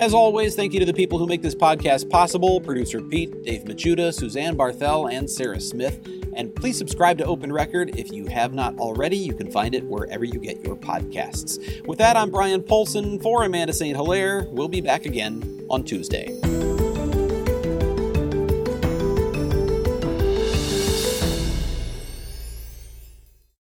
As 0.00 0.14
always, 0.14 0.54
thank 0.56 0.72
you 0.72 0.80
to 0.80 0.86
the 0.86 0.94
people 0.94 1.18
who 1.18 1.26
make 1.26 1.42
this 1.42 1.54
podcast 1.54 2.08
possible 2.08 2.60
producer 2.60 3.00
Pete, 3.00 3.44
Dave 3.44 3.64
Machuda, 3.64 4.12
Suzanne 4.12 4.56
Barthel, 4.56 5.12
and 5.12 5.28
Sarah 5.28 5.60
Smith. 5.60 6.08
And 6.36 6.54
please 6.54 6.78
subscribe 6.78 7.18
to 7.18 7.24
Open 7.24 7.52
Record 7.52 7.96
if 7.96 8.12
you 8.12 8.26
have 8.26 8.52
not 8.52 8.76
already. 8.78 9.16
You 9.16 9.34
can 9.34 9.50
find 9.50 9.74
it 9.74 9.84
wherever 9.84 10.24
you 10.24 10.38
get 10.38 10.64
your 10.64 10.76
podcasts. 10.76 11.86
With 11.86 11.98
that, 11.98 12.16
I'm 12.16 12.30
Bryan 12.30 12.62
Polcyn 12.62 13.20
for 13.20 13.44
Amanda 13.44 13.72
St. 13.72 13.96
Hilaire. 13.96 14.46
We'll 14.48 14.68
be 14.68 14.80
back 14.80 15.04
again 15.04 15.66
on 15.68 15.84
Tuesday. 15.84 16.71